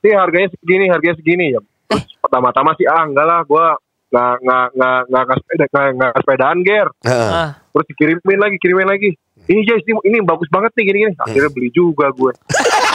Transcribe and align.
ini 0.00 0.10
harganya 0.16 0.48
segini, 0.56 0.84
harganya 0.88 1.16
segini 1.20 1.44
ya. 1.52 1.60
Terus 1.90 2.04
pertama-tama 2.20 2.72
sih 2.76 2.88
ah 2.88 3.04
enggak 3.04 3.26
lah, 3.26 3.40
gua 3.44 3.76
nggak 4.10 4.34
nggak 4.42 4.66
nggak 4.74 4.98
nggak 5.06 5.22
nggak 5.22 5.38
sepeda 5.38 5.64
nggak 5.70 5.86
nggak 5.94 6.12
sepedaan 6.24 6.58
ger. 6.66 6.88
Heeh. 7.06 7.30
Ah. 7.30 7.50
Terus 7.70 7.86
dikirimin 7.94 8.40
lagi, 8.40 8.56
kirimin 8.58 8.88
lagi. 8.90 9.10
Ini 9.50 9.60
Jais, 9.66 9.82
ini, 9.86 9.98
ini 10.06 10.16
bagus 10.22 10.46
banget 10.52 10.70
nih 10.76 10.84
gini-gini. 10.90 11.14
Akhirnya 11.16 11.50
beli 11.50 11.70
juga 11.72 12.10
gue. 12.12 12.32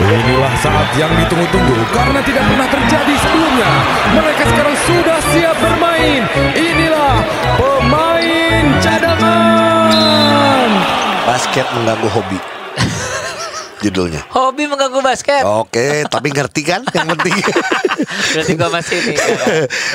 Inilah 0.00 0.54
saat 0.60 0.88
yang 0.98 1.08
ditunggu-tunggu 1.14 1.76
karena 1.94 2.20
tidak 2.20 2.44
pernah 2.44 2.68
terjadi 2.68 3.14
sebelumnya. 3.22 3.70
Mereka 4.12 4.42
sekarang 4.52 4.76
sudah 4.84 5.18
siap 5.32 5.56
bermain. 5.62 6.22
Inilah 6.58 7.14
pemain 7.56 8.64
cadangan. 8.84 10.70
Basket 11.24 11.66
mengganggu 11.72 12.08
hobi. 12.12 12.59
Judulnya. 13.80 14.20
Hobi 14.28 14.68
mengganggu 14.68 15.00
basket. 15.00 15.40
Oke, 15.42 16.04
tapi 16.04 16.28
ngerti 16.28 16.62
kan 16.62 16.84
yang 16.96 17.16
penting. 17.16 17.32
Berarti 18.30 18.52
gua 18.52 18.68
masih 18.68 18.96
ini. 19.00 19.14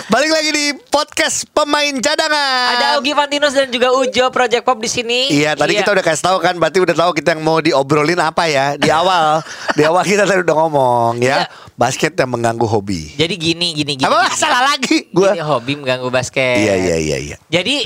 Balik 0.08 0.32
lagi 0.32 0.50
di 0.50 0.66
podcast 0.86 1.46
pemain 1.50 1.94
cadangan. 1.96 2.66
Ada 2.76 2.86
Augie 2.98 3.14
Fantinus 3.14 3.54
dan 3.54 3.70
juga 3.70 3.94
Ujo 3.94 4.26
Project 4.30 4.66
Pop 4.66 4.82
di 4.82 4.90
sini. 4.90 5.30
Iya, 5.30 5.54
tadi 5.54 5.78
kita 5.78 5.94
udah 5.94 6.02
kasih 6.02 6.24
tahu 6.24 6.38
kan, 6.42 6.58
berarti 6.58 6.82
udah 6.82 6.96
tahu 6.96 7.12
kita 7.14 7.38
yang 7.38 7.46
mau 7.46 7.62
diobrolin 7.62 8.18
apa 8.18 8.46
ya 8.46 8.74
di 8.74 8.90
awal. 8.90 9.46
di 9.74 9.86
awal 9.86 10.02
kita 10.02 10.26
tadi 10.26 10.42
udah 10.42 10.56
ngomong 10.58 11.14
ya, 11.20 11.46
Iya. 11.46 11.48
basket 11.74 12.14
yang 12.16 12.32
mengganggu 12.32 12.66
hobi. 12.66 13.14
Jadi 13.14 13.36
gini 13.38 13.76
gini 13.76 13.94
gini. 13.96 14.06
Apa 14.06 14.26
gini. 14.26 14.34
salah 14.34 14.62
lagi 14.66 15.14
gua? 15.14 15.30
Gini, 15.30 15.46
hobi 15.46 15.74
mengganggu 15.78 16.10
basket. 16.10 16.58
Iya, 16.58 16.74
iya, 16.74 16.96
iya, 16.98 17.18
iya. 17.22 17.38
Jadi 17.54 17.86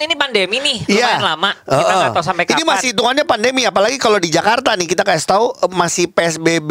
ini 0.00 0.14
pandemi 0.14 0.56
nih, 0.58 0.78
Iya. 0.86 1.18
lumayan 1.18 1.24
lama. 1.26 1.50
Kita 1.60 1.92
nggak 1.92 2.12
tahu 2.12 2.24
sampai 2.24 2.44
kapan. 2.44 2.56
Ini 2.56 2.64
masih 2.64 2.86
hitungannya 2.90 3.24
pandemi, 3.24 3.62
apalagi 3.62 3.96
kalau 3.96 4.16
di 4.16 4.28
Jakarta 4.28 4.72
nih 4.72 4.86
kita 4.86 5.02
kasih 5.02 5.26
tahu 5.26 5.46
eh, 5.52 5.70
masih 5.70 6.08
PSBB 6.08 6.70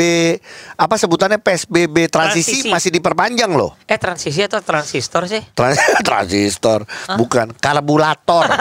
apa 0.76 0.96
sebutannya 0.96 1.38
PSBB 1.38 2.08
transisi, 2.08 2.66
Transisi. 2.66 2.70
masih 2.70 2.90
diperpanjang 2.92 3.52
loh. 3.52 3.78
Eh 3.86 3.96
transisi 3.96 4.42
atau 4.42 4.60
transistor 4.60 5.26
sih? 5.26 5.42
Trans 5.52 5.78
transistor, 6.08 6.84
bukan 7.16 7.54
karburator. 7.54 8.50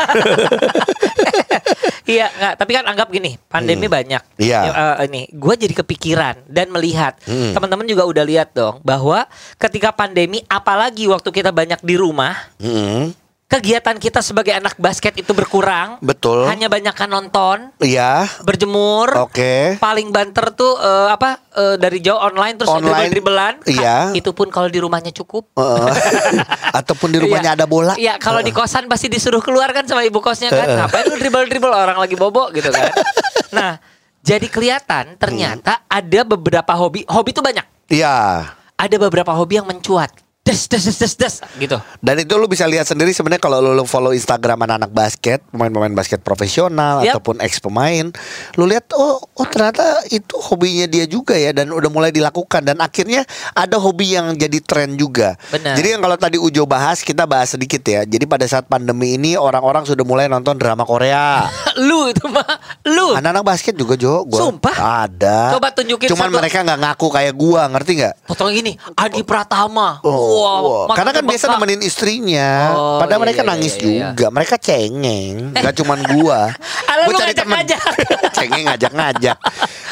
iya, 2.06 2.28
nggak. 2.30 2.54
Tapi 2.56 2.70
kan 2.72 2.84
anggap 2.86 3.08
gini, 3.08 3.36
pandemi 3.42 3.86
banyak. 3.86 4.22
Iya. 4.36 4.60
Ya, 4.60 4.72
eh, 4.98 5.06
ini, 5.08 5.22
gue 5.30 5.54
jadi 5.56 5.74
kepikiran 5.76 6.44
dan 6.46 6.68
melihat. 6.68 7.16
Hmm. 7.24 7.52
Teman-teman 7.52 7.84
juga 7.84 8.04
udah 8.04 8.24
lihat 8.24 8.52
dong 8.52 8.80
bahwa 8.82 9.24
ketika 9.56 9.92
pandemi, 9.92 10.42
apalagi 10.46 11.06
waktu 11.06 11.28
kita 11.30 11.50
banyak 11.50 11.80
di 11.80 11.94
rumah, 11.94 12.34
Mm, 12.58 13.14
kegiatan 13.48 13.96
kita 13.96 14.20
sebagai 14.20 14.52
anak 14.52 14.76
basket 14.76 15.16
itu 15.16 15.32
berkurang. 15.32 15.96
betul. 15.98 16.44
Hanya 16.44 16.68
banyakkan 16.68 17.08
nonton, 17.08 17.72
Iya. 17.80 18.28
berjemur. 18.44 19.08
Oke. 19.24 19.80
Paling 19.80 20.12
banter 20.12 20.52
tuh 20.52 20.76
eh, 20.76 21.08
apa 21.08 21.40
eh, 21.50 21.76
dari 21.76 21.98
jauh 21.98 22.20
online 22.20 22.60
terus 22.60 22.68
Online, 22.68 23.08
dribble-dribblean. 23.08 23.54
iya. 23.66 24.12
Itu 24.12 24.36
pun 24.36 24.52
kalau 24.52 24.68
di 24.68 24.76
rumahnya 24.78 25.10
cukup. 25.10 25.48
Heeh. 25.56 25.88
Ataupun 26.78 27.08
di 27.08 27.18
rumahnya 27.18 27.56
Iya. 27.56 27.58
ada 27.58 27.66
bola. 27.66 27.94
Iya, 27.96 28.20
kalau 28.20 28.44
di 28.44 28.52
kosan 28.52 28.84
pasti 28.84 29.08
disuruh 29.08 29.40
keluar 29.40 29.72
kan 29.72 29.88
sama 29.88 30.04
ibu 30.04 30.20
kosnya 30.20 30.52
kan. 30.52 30.68
Ngapain 30.84 31.08
lu 31.08 31.16
dribble-dribble 31.16 31.72
orang 31.72 31.96
lagi 31.96 32.20
bobo 32.20 32.52
gitu 32.52 32.68
kan. 32.68 32.92
nah, 33.56 33.80
jadi 34.20 34.44
kelihatan 34.44 35.16
ternyata 35.16 35.88
ada 35.88 36.20
beberapa 36.22 36.76
hobi. 36.76 37.08
Hobi 37.08 37.32
itu 37.32 37.40
banyak. 37.40 37.64
Iya. 37.88 38.44
Ada 38.76 38.96
beberapa 39.00 39.32
hobi 39.32 39.56
yang 39.56 39.66
mencuat. 39.66 40.12
Des 40.48 40.56
des 40.64 40.80
des 40.80 40.96
des 40.96 41.12
des 41.20 41.34
gitu. 41.60 41.76
Dan 42.00 42.16
itu 42.24 42.32
lu 42.40 42.48
bisa 42.48 42.64
lihat 42.64 42.88
sendiri 42.88 43.12
sebenarnya 43.12 43.44
kalau 43.44 43.60
lu, 43.60 43.76
lu 43.76 43.84
follow 43.84 44.16
Instagram 44.16 44.64
anak-anak 44.64 44.92
basket, 44.96 45.44
pemain-pemain 45.52 45.92
basket 45.92 46.24
profesional 46.24 47.04
Yap. 47.04 47.20
ataupun 47.20 47.44
ex 47.44 47.60
pemain, 47.60 48.08
lu 48.56 48.64
lihat 48.64 48.88
oh 48.96 49.20
oh 49.20 49.46
ternyata 49.46 50.08
itu 50.08 50.32
hobinya 50.40 50.88
dia 50.88 51.04
juga 51.04 51.36
ya 51.36 51.52
dan 51.52 51.68
udah 51.68 51.92
mulai 51.92 52.08
dilakukan 52.08 52.64
dan 52.64 52.80
akhirnya 52.80 53.28
ada 53.52 53.76
hobi 53.76 54.16
yang 54.16 54.32
jadi 54.40 54.56
tren 54.64 54.96
juga. 54.96 55.36
Benar. 55.52 55.76
Jadi 55.76 55.88
yang 55.92 56.00
kalau 56.00 56.16
tadi 56.16 56.40
Ujo 56.40 56.64
bahas, 56.64 57.04
kita 57.04 57.28
bahas 57.28 57.52
sedikit 57.52 57.84
ya. 57.84 58.08
Jadi 58.08 58.24
pada 58.24 58.48
saat 58.48 58.64
pandemi 58.64 59.20
ini 59.20 59.36
orang-orang 59.36 59.84
sudah 59.84 60.08
mulai 60.08 60.32
nonton 60.32 60.56
drama 60.56 60.88
Korea. 60.88 61.44
lu 61.88 62.08
itu 62.08 62.24
mah 62.32 62.48
lu. 62.88 63.08
Anak-anak 63.14 63.44
basket 63.44 63.74
juga 63.76 63.94
Jo, 63.94 64.24
gua 64.24 64.40
Sumpah? 64.48 64.76
ada. 65.04 65.52
Coba 65.56 65.68
tunjukin 65.70 66.08
Cuman 66.08 66.28
satu. 66.32 66.36
mereka 66.40 66.58
nggak 66.64 66.78
ngaku 66.80 67.06
kayak 67.08 67.34
gua, 67.36 67.62
ngerti 67.68 67.92
nggak? 68.00 68.14
Potong 68.26 68.50
gini, 68.50 68.72
Adi 68.96 69.22
Pratama. 69.22 70.00
Oh, 70.02 70.42
Wah, 70.42 70.58
wah. 70.88 70.96
karena 70.96 71.10
kan 71.12 71.24
biasa 71.24 71.44
nemenin 71.54 71.80
istrinya. 71.82 72.50
Oh, 72.72 72.98
Padahal 72.98 73.20
iya, 73.20 73.24
mereka 73.28 73.42
iya, 73.44 73.48
nangis 73.50 73.74
iya, 73.76 73.82
iya. 73.82 73.88
juga. 74.12 74.26
Mereka 74.32 74.54
cengeng, 74.58 75.34
nggak 75.52 75.74
cuman 75.78 75.98
gua. 76.16 76.38
Alah, 76.90 77.04
Gua 77.04 77.12
lu 77.14 77.18
ngajak-ngajak. 77.20 77.80
cengeng 78.36 78.64
ngajak-ngajak. 78.72 79.38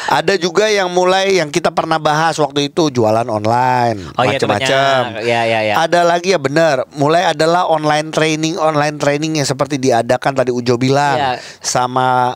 Ada 0.07 0.39
juga 0.39 0.71
yang 0.71 0.87
mulai 0.87 1.35
yang 1.35 1.51
kita 1.51 1.67
pernah 1.67 1.99
bahas 1.99 2.39
waktu 2.39 2.71
itu 2.71 2.87
jualan 2.87 3.27
online, 3.27 4.07
Oh 4.15 4.23
iya, 4.23 4.39
banyak. 4.39 5.03
Iya, 5.19 5.41
iya, 5.43 5.59
iya. 5.67 5.73
Ada 5.75 6.07
lagi 6.07 6.31
ya 6.31 6.39
benar. 6.39 6.87
Mulai 6.95 7.35
adalah 7.35 7.67
online 7.67 8.15
training, 8.15 8.55
online 8.55 8.95
training 8.95 9.43
yang 9.43 9.47
seperti 9.47 9.75
diadakan 9.75 10.31
tadi 10.31 10.55
Ujo 10.55 10.79
bilang 10.79 11.19
Iya. 11.19 11.43
sama 11.59 12.33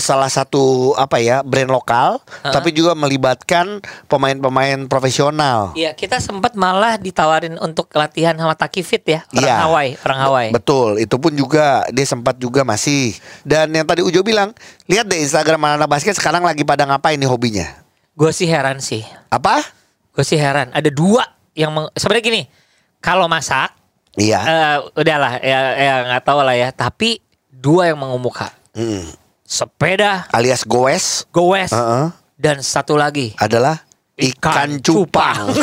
salah 0.00 0.26
satu 0.26 0.92
apa 0.96 1.20
ya 1.20 1.44
brand 1.44 1.68
lokal, 1.68 2.18
tapi 2.42 2.72
juga 2.72 2.96
melibatkan 2.96 3.78
pemain-pemain 4.08 4.88
profesional. 4.88 5.72
Iya, 5.72 5.92
kita 5.92 6.18
sempat 6.18 6.56
malah 6.56 6.96
ditawarin 6.96 7.56
untuk 7.56 7.92
latihan 7.94 8.34
sama 8.34 8.56
Takifit 8.56 9.04
ya, 9.06 9.20
orang 9.30 9.44
Iya. 9.44 9.56
Hawaii, 9.62 9.92
orang 10.02 10.18
Hawaii. 10.18 10.50
Betul, 10.50 10.98
itu 10.98 11.16
pun 11.16 11.32
juga 11.32 11.84
dia 11.88 12.04
sempat 12.04 12.36
juga 12.36 12.64
masih. 12.64 13.14
Dan 13.44 13.70
yang 13.70 13.84
tadi 13.84 14.00
Ujo 14.00 14.24
bilang, 14.24 14.50
lihat 14.88 15.06
deh 15.06 15.20
Instagram 15.20 15.78
anak 15.78 15.86
basket 15.86 16.16
sekarang 16.16 16.42
lagi 16.42 16.64
pada 16.64 16.82
ngapain 16.84 17.14
nih 17.14 17.28
hobinya? 17.28 17.68
Gue 18.16 18.34
sih 18.34 18.50
heran 18.50 18.80
sih. 18.82 19.04
Apa? 19.28 19.62
Gue 20.10 20.24
sih 20.26 20.36
heran. 20.36 20.74
Ada 20.74 20.90
dua 20.90 21.22
yang 21.54 21.70
meng- 21.70 21.92
sebenarnya 21.94 22.24
gini. 22.24 22.42
Kalau 23.00 23.30
masak, 23.30 23.72
Iya. 24.18 24.40
eh, 24.44 24.76
udahlah 24.92 25.40
ya 25.40 25.60
ya 25.78 25.94
nggak 26.04 26.22
tahu 26.26 26.40
lah 26.44 26.52
ya. 26.52 26.68
Tapi 26.74 27.22
dua 27.48 27.88
yang 27.88 27.96
mengemuka. 28.02 28.52
Mm. 28.76 29.19
Sepeda, 29.50 30.30
Alias 30.30 30.62
goes 30.62 31.26
goes, 31.34 31.74
Heeh. 31.74 32.06
dan 32.38 32.62
satu 32.62 32.94
lagi. 32.94 33.34
adalah 33.34 33.82
ikan, 34.14 34.78
Ikan 34.78 34.78
cupang. 34.78 35.50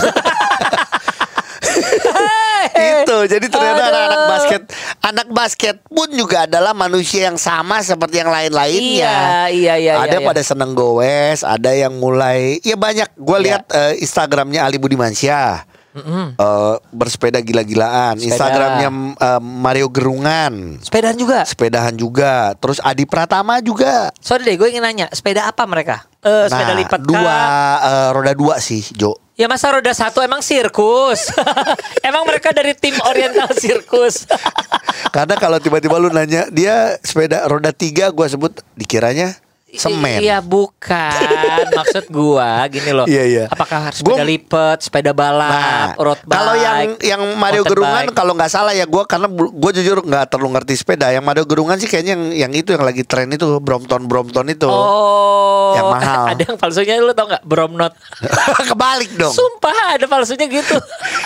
itu 2.77 3.17
jadi 3.29 3.47
ternyata 3.47 3.81
anak-anak 3.87 4.21
basket 4.27 4.61
anak 4.99 5.27
basket 5.31 5.75
pun 5.87 6.09
juga 6.11 6.43
adalah 6.43 6.73
manusia 6.73 7.29
yang 7.29 7.39
sama 7.39 7.79
seperti 7.79 8.19
yang 8.19 8.27
lain-lainnya 8.27 9.47
Iya, 9.47 9.47
iya, 9.49 9.73
iya, 9.79 9.93
ada 9.97 10.17
iya, 10.17 10.19
iya. 10.19 10.27
pada 10.27 10.41
seneng 10.43 10.75
goes 10.75 11.41
ada 11.41 11.71
yang 11.71 11.95
mulai 11.95 12.59
ya 12.61 12.75
banyak 12.75 13.07
gue 13.15 13.37
Iya. 13.37 13.45
lihat 13.45 13.63
eh, 13.71 13.93
instagramnya 14.03 14.67
Ali 14.67 14.77
Budimansyah 14.77 15.63
Mm-mm. 15.97 16.25
eh, 16.37 16.75
bersepeda 16.89 17.41
gila-gilaan 17.41 18.15
Sepeda. 18.15 18.29
instagramnya 18.29 18.89
eh, 19.17 19.41
Mario 19.41 19.89
Gerungan 19.89 20.77
Sepedaan 20.79 21.17
juga. 21.17 21.41
sepedahan 21.43 21.93
juga 21.93 22.53
terus 22.55 22.77
Adi 22.79 23.03
Pratama 23.03 23.57
juga 23.59 24.13
Sorry 24.21 24.45
deh, 24.45 24.55
gue 24.55 24.67
ingin 24.69 24.85
nanya, 24.85 25.09
sepeda 25.09 25.49
apa 25.49 25.65
mereka? 25.65 26.05
Eh, 26.21 26.45
sepeda 26.45 26.71
nah 26.71 26.77
lipat 26.77 27.01
dua 27.01 27.37
eh, 27.79 28.09
roda 28.13 28.33
dua 28.33 28.55
sih 28.57 28.85
Jo 28.93 29.17
Ya 29.33 29.45
masa 29.45 29.69
roda 29.69 29.93
satu 29.93 30.25
emang 30.25 30.41
sirkus? 30.41 31.29
emang 32.09 32.25
mereka 32.25 32.49
dari 32.49 32.73
tim 32.73 32.97
Oriental 33.05 33.45
Sirkus? 33.53 34.25
Karena 35.13 35.37
kalau 35.37 35.61
tiba-tiba 35.61 35.93
lu 36.01 36.09
nanya 36.09 36.49
dia 36.49 36.97
sepeda 37.05 37.45
roda 37.45 37.69
tiga 37.69 38.09
gua 38.09 38.25
sebut 38.25 38.49
dikiranya 38.73 39.37
semen. 39.69 40.17
Iya 40.17 40.39
bukan 40.39 41.65
Maksud 41.77 42.07
gua 42.07 42.63
gini 42.65 42.89
loh 42.89 43.03
Iya, 43.03 43.23
iya. 43.23 43.43
Apakah 43.47 43.91
sepeda 43.91 44.15
Gua- 44.15 44.25
lipat 44.25 44.77
Sepeda 44.79 45.11
balap 45.11 45.51
Nah, 45.51 45.87
Road 45.97 46.23
bike 46.23 46.31
kalau 46.31 46.53
yang 46.55 46.77
yang 46.97 47.21
Mario 47.35 47.61
Gerungan 47.61 48.07
kalau 48.09 48.31
nggak 48.31 48.47
salah 48.47 48.71
ya 48.71 48.83
gua 48.83 49.03
karena 49.03 49.27
gue 49.29 49.71
jujur 49.75 49.99
nggak 50.01 50.23
terlalu 50.27 50.55
ngerti 50.55 50.73
sepeda. 50.77 51.11
Yang 51.11 51.25
Mario 51.25 51.43
Gerungan 51.43 51.75
sih 51.75 51.85
kayaknya 51.85 52.15
yang 52.15 52.23
yang 52.47 52.53
itu 52.53 52.71
yang 52.71 52.81
lagi 52.81 53.03
tren 53.03 53.27
itu 53.27 53.59
Brompton 53.59 54.07
Brompton 54.07 54.47
itu. 54.47 54.65
Oh 54.65 55.75
Yang 55.75 55.87
mahal. 55.91 56.23
Ada 56.31 56.43
yang 56.47 56.57
palsunya 56.57 56.93
lu 56.97 57.11
tau 57.11 57.27
gak 57.27 57.43
Bromnot 57.43 57.91
Kebalik 58.69 59.11
dong. 59.13 59.31
Sumpah 59.31 59.75
ada 59.89 60.05
palsunya 60.05 60.45
gitu 60.45 60.77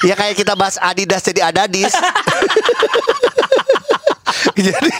ya 0.01 0.13
kayak 0.13 0.33
kita 0.33 0.53
bahas 0.53 0.75
Adidas 0.77 1.21
jadi 1.21 1.45
Adadis. 1.45 1.93
jadi 4.57 4.90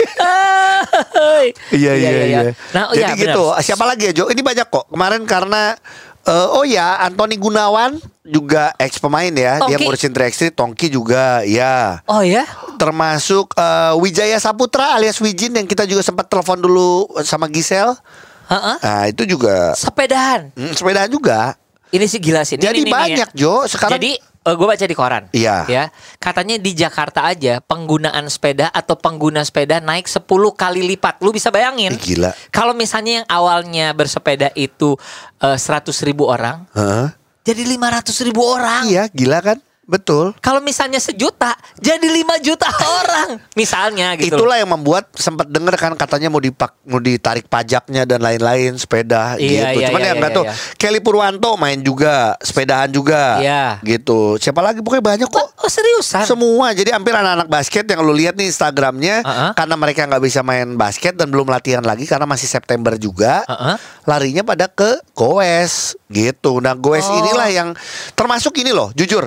Iya 1.71 1.91
iya 1.93 2.09
iya. 2.23 2.41
Nah 2.71 2.83
oh 2.87 2.93
Jadi 2.93 2.99
iya 2.99 3.07
benar. 3.11 3.21
gitu. 3.33 3.43
Siapa 3.61 3.83
lagi 3.83 4.03
ya 4.07 4.13
Jo? 4.13 4.25
Ini 4.27 4.39
banyak 4.39 4.67
kok. 4.67 4.85
Kemarin 4.87 5.23
karena 5.23 5.75
eh, 6.21 6.47
oh 6.51 6.63
ya 6.63 6.99
Anthony 7.01 7.35
Gunawan 7.35 7.95
juga 8.21 8.75
ex 8.75 8.95
pemain 8.97 9.27
ya. 9.27 9.59
Dia 9.59 9.75
Tongki. 9.75 9.83
ngurusin 9.83 10.11
3 10.11 10.51
Tongki 10.51 10.87
juga 10.87 11.41
ya. 11.41 12.03
Oh 12.05 12.19
ya 12.19 12.43
Termasuk 12.75 13.53
eh, 13.53 13.93
Wijaya 13.95 14.37
Saputra 14.37 14.93
alias 14.93 15.17
Wijin 15.17 15.53
yang 15.53 15.65
kita 15.65 15.83
juga 15.83 16.01
sempat 16.01 16.27
telepon 16.27 16.57
dulu 16.57 17.07
sama 17.21 17.47
Gisel. 17.47 17.95
Heeh. 18.47 18.75
Nah, 18.77 19.03
itu 19.07 19.23
juga 19.25 19.71
Sepedahan 19.73 20.51
hmm, 20.51 20.75
sepedaan 20.75 21.07
juga. 21.07 21.55
Ini 21.87 22.03
sih 22.03 22.19
gila 22.19 22.43
sih 22.43 22.55
Ini- 22.55 22.63
Jadi 22.63 22.79
ini- 22.79 22.87
ini 22.87 22.91
ya. 22.91 22.97
banyak 22.97 23.29
Jo. 23.31 23.63
Sekarang 23.63 23.95
Jadi 23.95 24.19
gue 24.41 24.67
baca 24.67 24.85
di 24.89 24.95
koran. 24.97 25.23
Iya. 25.29 25.69
Ya, 25.69 25.83
katanya 26.17 26.57
di 26.57 26.73
Jakarta 26.73 27.29
aja 27.29 27.61
penggunaan 27.61 28.25
sepeda 28.25 28.73
atau 28.73 28.97
pengguna 28.97 29.45
sepeda 29.45 29.77
naik 29.77 30.09
10 30.09 30.25
kali 30.57 30.81
lipat. 30.95 31.21
Lu 31.21 31.29
bisa 31.29 31.53
bayangin? 31.53 31.93
Ih, 31.93 32.01
gila. 32.17 32.33
Kalau 32.49 32.73
misalnya 32.73 33.21
yang 33.21 33.27
awalnya 33.29 33.93
bersepeda 33.93 34.49
itu 34.57 34.97
eh, 35.45 35.57
100 35.57 35.93
ribu 36.01 36.25
orang, 36.25 36.65
Heeh. 36.73 37.07
jadi 37.45 37.61
500 37.77 38.25
ribu 38.25 38.41
orang. 38.41 38.89
Iya, 38.89 39.05
gila 39.13 39.39
kan? 39.45 39.57
Betul. 39.81 40.31
Kalau 40.39 40.61
misalnya 40.61 40.97
sejuta, 40.97 41.51
jadi 41.75 42.05
5 42.05 42.37
juta 42.39 42.69
orang. 43.01 43.41
Misalnya 43.53 44.13
gitu. 44.15 44.37
Itulah 44.37 44.55
yang 44.55 44.69
membuat 44.69 45.09
sempat 45.13 45.45
denger 45.45 45.73
kan 45.75 45.91
katanya 45.93 46.29
mau 46.29 46.37
dipak 46.37 46.77
mau 46.85 46.97
ditarik 46.97 47.45
pajaknya 47.45 48.05
dan 48.05 48.21
lain-lain 48.21 48.77
sepeda 48.77 49.35
Iya, 49.35 49.73
gitu. 49.73 49.79
iya, 49.81 49.87
Cuman 49.89 49.99
iya, 49.99 50.07
ya 50.07 50.13
nggak 50.15 50.31
iya, 50.31 50.37
tuh. 50.39 50.45
iya. 50.45 50.53
Kelly 50.77 51.01
Purwanto 51.01 51.51
main 51.55 51.81
juga, 51.81 52.37
sepedaan 52.39 52.87
juga. 52.87 53.41
Iya. 53.41 53.81
Gitu. 53.81 54.37
Siapa 54.37 54.61
lagi 54.61 54.79
pokoknya 54.79 55.03
banyak 55.17 55.27
kok. 55.27 55.47
Oh, 55.59 55.67
seriusan? 55.67 56.23
Semua 56.23 56.71
jadi 56.71 56.95
hampir 56.95 57.11
anak-anak 57.11 57.47
basket 57.47 57.83
yang 57.85 58.01
lu 58.01 58.13
lihat 58.13 58.33
nih 58.33 58.47
Instagramnya 58.47 59.21
Uh-uh. 59.21 59.51
karena 59.53 59.75
mereka 59.75 60.05
nggak 60.05 60.23
bisa 60.23 60.39
main 60.41 60.73
basket 60.73 61.13
dan 61.13 61.27
belum 61.27 61.45
latihan 61.47 61.81
lagi 61.81 62.05
karena 62.05 62.23
masih 62.23 62.45
September 62.45 62.95
juga 62.95 63.43
Uh-uh. 63.43 63.75
larinya 64.05 64.41
pada 64.41 64.65
ke 64.65 65.01
goes 65.13 65.93
gitu. 66.07 66.57
Nah 66.57 66.73
goes 66.73 67.03
Oh. 67.03 67.17
inilah 67.17 67.49
yang 67.49 67.69
termasuk 68.13 68.55
ini 68.55 68.69
loh 68.69 68.93
jujur 68.93 69.25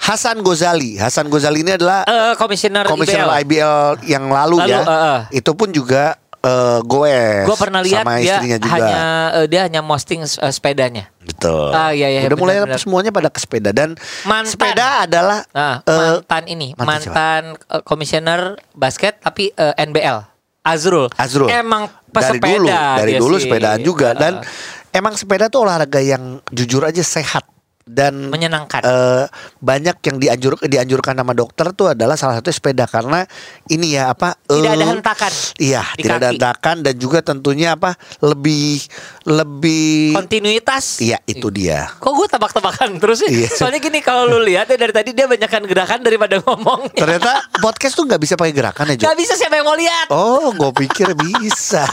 Hasan 0.00 0.40
Gozali. 0.40 0.96
Hasan 0.96 1.28
Gozali 1.28 1.60
ini 1.60 1.72
adalah 1.72 2.02
Eh, 2.02 2.34
komisioner, 2.34 2.84
komisioner 2.84 3.28
IBL. 3.36 3.40
IBL 3.44 3.80
yang 4.06 4.24
lalu, 4.26 4.56
Lalu, 4.58 4.72
ya. 4.72 4.80
uh-uh. 4.82 5.18
Itu 5.30 5.52
pun 5.52 5.70
juga 5.70 6.16
eh, 6.40 6.78
goes. 6.82 7.44
Gue 7.44 7.54
pernah 7.54 7.80
lihat 7.80 8.02
sama 8.02 8.16
dia 8.16 8.34
istrinya 8.34 8.58
juga. 8.58 8.72
hanya 8.74 9.02
eh, 9.34 9.46
dia 9.46 9.60
hanya 9.62 9.80
posting 9.80 10.20
eh, 10.22 10.50
sepedanya. 10.50 11.04
Betul. 11.20 11.68
Ah, 11.70 11.92
iya, 11.92 12.08
iya, 12.08 12.20
Udah 12.24 12.34
mulai 12.34 12.56
benar-benar. 12.58 12.80
semuanya 12.80 13.10
pada 13.10 13.28
ke 13.28 13.38
sepeda 13.38 13.70
dan 13.70 13.92
Mantan. 14.24 14.50
sepeda 14.50 15.04
adalah 15.04 15.44
Nah, 15.50 15.76
eh, 15.80 15.92
mantan 16.18 16.44
ini, 16.48 16.68
mantan 16.74 16.88
mantan 17.06 17.42
eh, 17.60 17.82
komisioner 17.82 18.40
basket 18.72 19.20
tapi 19.20 19.52
eh, 19.52 19.74
NBL. 19.78 20.26
Azrul. 20.60 21.08
Azrul. 21.14 21.48
Emang 21.48 21.88
dari 21.88 22.36
pesepeda. 22.36 22.48
dulu, 22.50 22.66
dari 22.68 23.12
dulu 23.16 23.36
sih. 23.36 23.44
sepedaan 23.46 23.80
juga 23.80 24.12
dan 24.12 24.40
Eh, 24.40 24.44
emang 24.92 25.14
sepeda 25.14 25.46
tuh 25.46 25.62
olahraga 25.62 26.00
yang 26.00 26.40
jujur 26.48 26.82
aja 26.82 27.00
sehat 27.00 27.44
dan 27.90 28.30
Menyenangkan. 28.30 28.80
eh, 28.86 29.26
banyak 29.58 29.98
yang 30.06 30.16
dianjur 30.22 30.52
dianjurkan 30.62 31.18
sama 31.18 31.34
dokter 31.34 31.66
tuh 31.74 31.90
adalah 31.92 32.14
salah 32.14 32.38
satu 32.38 32.54
sepeda 32.54 32.86
karena 32.86 33.26
ini 33.66 33.98
ya 33.98 34.14
apa 34.14 34.38
tidak 34.46 34.70
ada 34.78 34.84
eh, 34.86 34.90
hentakan. 34.94 35.32
Iya, 35.58 35.82
di 35.98 36.02
tidak 36.06 36.16
ada 36.16 36.28
kaki. 36.30 36.34
hentakan 36.38 36.76
dan 36.86 36.94
juga 36.96 37.18
tentunya 37.20 37.74
apa 37.74 37.98
lebih 38.22 38.86
lebih 39.26 40.14
Kontinuitas. 40.14 41.02
Iya, 41.02 41.18
itu 41.26 41.50
dia. 41.50 41.90
Kok 41.98 42.12
gue 42.14 42.28
tebak-tebakan 42.30 43.02
terus 43.02 43.26
sih? 43.26 43.30
Iya. 43.30 43.48
Soalnya 43.50 43.82
gini 43.82 43.98
kalau 44.00 44.30
lu 44.30 44.38
lihat 44.46 44.70
ya 44.70 44.78
dari 44.78 44.94
tadi 44.94 45.10
dia 45.10 45.26
banyakkan 45.26 45.66
gerakan 45.66 46.00
daripada 46.06 46.38
ngomongnya. 46.46 46.94
Ternyata 46.94 47.32
podcast 47.58 47.98
tuh 47.98 48.06
nggak 48.06 48.20
bisa 48.22 48.34
pakai 48.38 48.54
gerakan 48.54 48.94
ya, 48.94 48.96
Jo? 48.96 49.04
Gak 49.10 49.18
bisa 49.18 49.34
siapa 49.34 49.58
yang 49.58 49.66
mau 49.66 49.74
lihat. 49.74 50.06
Oh, 50.14 50.54
gue 50.54 50.70
pikir 50.86 51.10
bisa. 51.18 51.84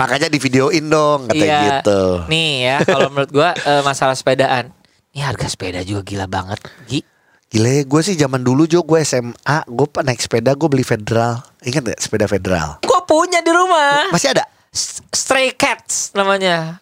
Makanya 0.00 0.30
di 0.30 0.38
videoin 0.40 0.86
dong, 0.88 1.28
katanya 1.28 1.44
iya. 1.44 1.68
gitu. 1.82 2.02
Nih 2.30 2.52
ya, 2.64 2.76
kalau 2.86 3.10
menurut 3.12 3.30
gua 3.34 3.50
eh, 3.58 3.82
masalah 3.82 4.14
sepedaan. 4.14 4.77
Ini 5.18 5.26
harga 5.26 5.50
sepeda 5.50 5.82
juga 5.82 6.06
gila 6.06 6.30
banget, 6.30 6.62
Gi. 6.86 7.02
Gile, 7.50 7.82
gue 7.82 8.00
sih 8.06 8.14
zaman 8.14 8.38
dulu 8.38 8.70
Jo, 8.70 8.86
gue 8.86 9.02
SMA, 9.02 9.34
gue 9.66 9.86
naik 9.98 10.22
sepeda, 10.22 10.54
gue 10.54 10.68
beli 10.70 10.86
Federal. 10.86 11.42
Ingat 11.58 11.90
gak 11.90 11.98
sepeda 11.98 12.30
Federal? 12.30 12.78
Gua 12.86 13.02
punya 13.02 13.42
di 13.42 13.50
rumah. 13.50 14.14
Masih 14.14 14.30
ada? 14.30 14.46
S- 14.70 15.02
Stray 15.10 15.50
Cats 15.50 16.14
namanya. 16.14 16.78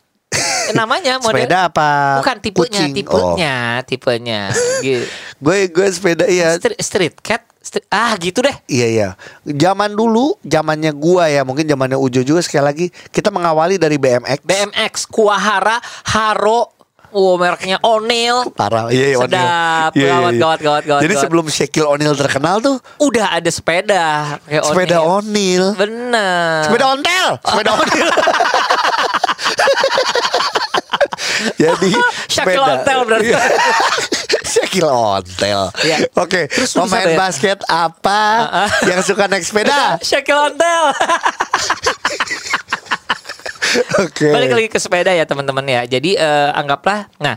Namanya 0.77 1.17
model 1.25 1.49
Sepeda 1.49 1.73
apa? 1.73 2.21
Bukan 2.21 2.37
tipenya, 2.45 2.61
kucing? 2.77 2.93
tipenya, 2.93 3.55
tipenya. 3.89 4.41
Gitu. 4.85 5.09
Gue 5.41 5.73
gue 5.73 5.87
sepeda 5.89 6.29
iya. 6.29 6.61
Street, 6.61 6.77
street 6.77 7.17
cat. 7.25 7.41
Street- 7.65 7.89
ah, 7.89 8.13
gitu 8.21 8.45
deh. 8.45 8.53
Iya 8.69 8.87
iya. 8.87 9.09
Zaman 9.43 9.97
dulu, 9.97 10.37
zamannya 10.45 10.93
gua 10.93 11.27
ya, 11.27 11.41
mungkin 11.41 11.65
zamannya 11.65 11.97
Ujo 11.97 12.21
juga 12.21 12.39
sekali 12.39 12.63
lagi 12.63 12.87
kita 13.09 13.33
mengawali 13.33 13.75
dari 13.75 13.97
BMX. 13.97 14.45
BMX, 14.45 14.93
Kuahara, 15.09 15.81
Haro, 16.05 16.76
oh 17.17 17.41
mereknya 17.41 17.81
O'Neil. 17.81 18.53
Parah, 18.53 18.93
iya 18.93 19.07
iya. 19.11 19.19
Sedap, 19.19 19.91
Iya, 19.97 20.05
iya, 20.05 20.13
gawat, 20.13 20.33
iya. 20.33 20.37
gawat, 20.37 20.61
gawat, 20.61 20.83
gawat, 20.85 21.01
Jadi 21.01 21.15
gawat. 21.17 21.25
sebelum 21.25 21.45
Shaquille 21.49 21.89
O'Neal 21.89 22.13
terkenal 22.13 22.61
tuh, 22.61 22.77
Udah 23.01 23.33
ada 23.33 23.49
sepeda 23.49 24.37
kayak 24.45 24.63
sepeda. 24.63 25.01
O'Neal. 25.01 25.73
Bener. 25.73 26.69
Sepeda 26.69 26.85
ontel, 26.93 27.29
sepeda 27.41 27.71
ontel. 27.73 28.07
Jadi 31.57 31.91
Shaquille 32.27 32.57
sepeda. 32.61 32.73
Ontel 32.77 32.99
berarti. 33.05 33.29
Iya. 33.29 33.41
Shaquille 34.53 34.89
ontel. 34.89 35.61
Iya. 35.83 35.97
Oke, 36.15 36.49
Terus 36.49 36.71
lu 36.73 36.85
pemain 36.87 37.13
basket 37.15 37.59
apa 37.67 38.21
yang 38.89 39.01
suka 39.01 39.25
naik 39.27 39.45
sepeda? 39.45 40.01
Shaquille 40.01 40.53
Ontel. 40.53 40.83
Oke. 43.99 44.29
Balik 44.29 44.51
lagi 44.53 44.69
ke 44.69 44.79
sepeda 44.79 45.11
ya 45.11 45.23
teman-teman 45.23 45.65
ya. 45.65 45.83
Jadi 45.85 46.15
eh, 46.15 46.51
anggaplah, 46.53 47.09
nah 47.17 47.37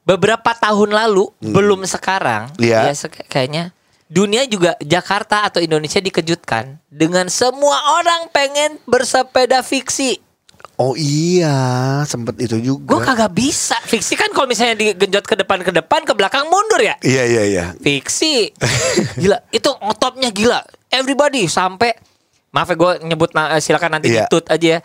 beberapa 0.00 0.50
tahun 0.52 0.90
lalu 0.90 1.28
belum 1.40 1.84
sekarang, 1.84 2.50
Hmm. 2.50 2.62
Iya. 2.62 2.78
ya 2.86 2.94
sek- 2.94 3.26
kayaknya 3.26 3.70
dunia 4.06 4.42
juga 4.44 4.74
Jakarta 4.78 5.44
atau 5.44 5.58
Indonesia 5.58 5.98
dikejutkan 5.98 6.82
dengan 6.88 7.28
semua 7.28 7.78
orang 7.94 8.26
pengen 8.28 8.80
bersepeda 8.84 9.60
fiksi. 9.60 10.18
Oh 10.74 10.96
iya, 10.96 11.52
sempet 12.02 12.40
itu 12.40 12.56
juga. 12.56 12.88
Gue 12.90 13.00
kagak 13.02 13.30
bisa. 13.30 13.76
Fiksi 13.82 14.16
kan 14.16 14.32
kalau 14.32 14.48
misalnya 14.48 14.74
digenjot 14.74 15.22
ke 15.22 15.36
depan 15.36 15.60
ke 15.60 15.68
depan 15.70 16.00
ke 16.02 16.12
belakang 16.12 16.48
mundur 16.48 16.80
ya. 16.80 16.96
Iya 17.00 17.22
iya 17.22 17.42
iya. 17.44 17.64
Fiksi. 17.76 18.48
gila, 19.20 19.44
itu 19.50 19.68
otopnya 19.78 20.28
gila. 20.28 20.64
Everybody 20.88 21.44
sampai 21.46 21.92
maaf 22.50 22.66
ya 22.66 22.74
gue 22.74 22.92
nyebut 23.04 23.28
silakan 23.58 23.90
nanti 23.94 24.08
Iya. 24.10 24.24
ditut 24.26 24.48
aja 24.48 24.68
ya. 24.74 24.80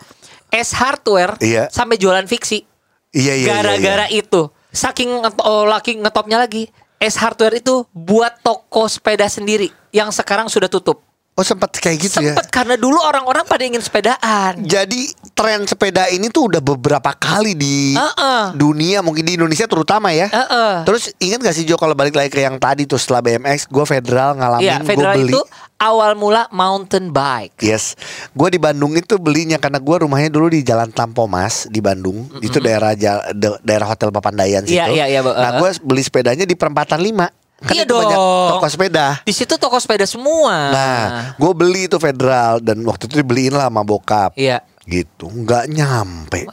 S 0.50 0.74
Hardware 0.74 1.38
Iya. 1.38 1.70
sampai 1.70 1.96
jualan 1.96 2.26
fiksi. 2.26 2.66
Iya 3.14 3.32
iya. 3.32 3.46
iya, 3.46 3.46
Gara-gara 3.48 4.06
iya. 4.10 4.20
itu. 4.26 4.50
Saking 4.74 5.22
oh, 5.46 5.64
laki 5.64 5.96
ngetopnya 6.02 6.42
lagi. 6.42 6.68
S 6.98 7.16
Hardware 7.20 7.60
itu 7.60 7.84
buat 7.92 8.40
toko 8.40 8.88
sepeda 8.88 9.28
sendiri 9.30 9.68
yang 9.94 10.10
sekarang 10.10 10.50
sudah 10.50 10.66
tutup. 10.66 11.05
Oh 11.36 11.44
sempat 11.44 11.68
kayak 11.70 12.00
gitu 12.00 12.16
ya. 12.18 12.32
Sempet 12.32 12.48
karena 12.48 12.74
dulu 12.74 12.96
orang-orang 12.96 13.44
pada 13.44 13.60
ingin 13.60 13.78
sepedaan. 13.78 14.56
Jadi 14.58 15.04
tren 15.30 15.68
sepeda 15.68 16.08
ini 16.08 16.26
tuh 16.26 16.48
udah 16.48 16.64
beberapa 16.64 17.12
kali 17.12 17.52
di 17.52 17.92
Heeh. 17.92 18.56
dunia, 18.56 19.04
mungkin 19.04 19.20
di 19.20 19.36
Indonesia 19.36 19.68
terutama 19.68 20.10
ya. 20.10 20.32
Heeh. 20.32 20.88
Terus 20.88 21.12
ingat 21.18 21.44
gak 21.44 21.52
sih 21.52 21.62
Jo 21.62 21.76
kalau 21.76 21.92
balik 21.92 22.16
lagi 22.16 22.32
ke 22.32 22.40
yang 22.40 22.56
tadi 22.56 22.88
tuh 22.88 22.96
setelah 22.96 23.20
BMX, 23.20 23.68
gue 23.68 23.84
federal 23.84 24.32
ngalamin, 24.32 24.64
Iya, 24.64 24.76
gue 24.78 24.88
Federal 24.88 25.14
beli. 25.14 25.28
itu 25.30 25.40
awal 25.76 26.16
mula 26.16 26.48
mountain 26.48 27.12
bike. 27.12 27.60
Yes, 27.60 28.00
gue 28.32 28.48
di 28.48 28.56
Bandung 28.56 28.96
itu 28.96 29.20
belinya 29.20 29.60
karena 29.60 29.76
gue 29.76 29.96
rumahnya 30.02 30.32
dulu 30.32 30.48
di 30.48 30.64
Jalan 30.64 30.88
Tampomas 30.88 31.68
di 31.68 31.84
Bandung, 31.84 32.32
itu 32.40 32.56
daerah 32.58 32.96
ja- 32.96 33.28
de- 33.30 33.60
daerah 33.60 33.84
Hotel 33.86 34.08
Papandayan 34.08 34.64
situ. 34.64 34.72
Iya, 34.72 34.88
iya, 34.88 35.04
iya. 35.06 35.20
Nah 35.20 35.60
gue 35.60 35.68
beli 35.80 36.00
sepedanya 36.00 36.42
di 36.42 36.56
perempatan 36.56 36.96
5 36.96 37.28
Kan 37.56 37.72
Iya 37.72 37.88
itu 37.88 37.96
banyak 37.96 38.18
dong. 38.20 38.50
toko 38.60 38.66
sepeda. 38.68 39.06
Di 39.24 39.32
situ 39.32 39.54
toko 39.56 39.80
sepeda 39.80 40.04
semua. 40.04 40.68
Nah, 40.68 41.02
gue 41.40 41.52
beli 41.56 41.88
itu 41.88 41.96
federal 41.96 42.60
dan 42.60 42.84
waktu 42.84 43.08
itu 43.08 43.24
dibeliin 43.24 43.56
lah 43.56 43.72
sama 43.72 43.80
bokap. 43.80 44.36
Iya. 44.36 44.60
Gitu, 44.84 45.24
nggak 45.24 45.72
nyampe. 45.72 46.44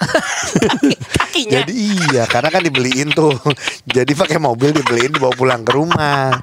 Kakinya. 1.19 1.59
Jadi 1.61 1.73
iya, 1.75 2.23
karena 2.25 2.49
kan 2.49 2.63
dibeliin 2.63 3.11
tuh. 3.11 3.35
Jadi 3.95 4.15
pakai 4.15 4.39
mobil 4.39 4.71
dibeliin 4.71 5.11
dibawa 5.11 5.35
pulang 5.35 5.61
ke 5.67 5.75
rumah. 5.75 6.39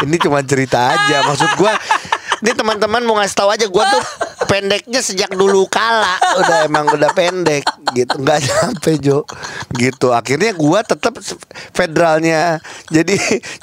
Ini 0.00 0.16
cuma 0.24 0.40
cerita 0.40 0.88
aja. 0.88 1.28
Maksud 1.28 1.60
gua 1.60 1.76
ini 2.38 2.50
teman-teman 2.54 3.02
mau 3.02 3.18
ngasih 3.18 3.34
tahu 3.34 3.50
aja 3.50 3.66
gua 3.66 3.82
tuh 3.92 4.02
pendeknya 4.48 5.00
sejak 5.04 5.30
dulu 5.36 5.68
kala. 5.68 6.16
Udah 6.40 6.64
emang 6.64 6.88
udah 6.88 7.12
pendek 7.12 7.62
gitu. 7.92 8.16
Nggak 8.18 8.48
sampai 8.48 8.96
Jo. 8.98 9.28
Gitu. 9.76 10.10
Akhirnya 10.10 10.56
gua 10.56 10.80
tetap 10.82 11.14
federalnya. 11.76 12.58
Jadi 12.88 13.14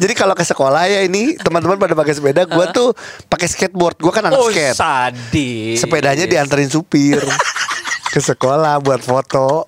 jadi 0.01 0.13
kalau 0.13 0.37
ke 0.37 0.45
sekolah 0.45 0.85
ya 0.87 1.01
ini 1.03 1.35
teman-teman 1.41 1.81
pada 1.81 1.97
pakai 1.97 2.13
sepeda 2.13 2.45
gua 2.45 2.69
tuh 2.71 2.93
pakai 3.27 3.49
skateboard. 3.49 3.97
Gua 3.99 4.13
kan 4.13 4.29
anak 4.29 4.39
oh, 4.39 4.53
skate 4.53 4.77
sadis. 4.77 5.81
sepedanya 5.81 6.29
dianterin 6.29 6.69
supir 6.69 7.19
ke 8.13 8.19
sekolah 8.21 8.79
buat 8.79 9.01
foto. 9.01 9.67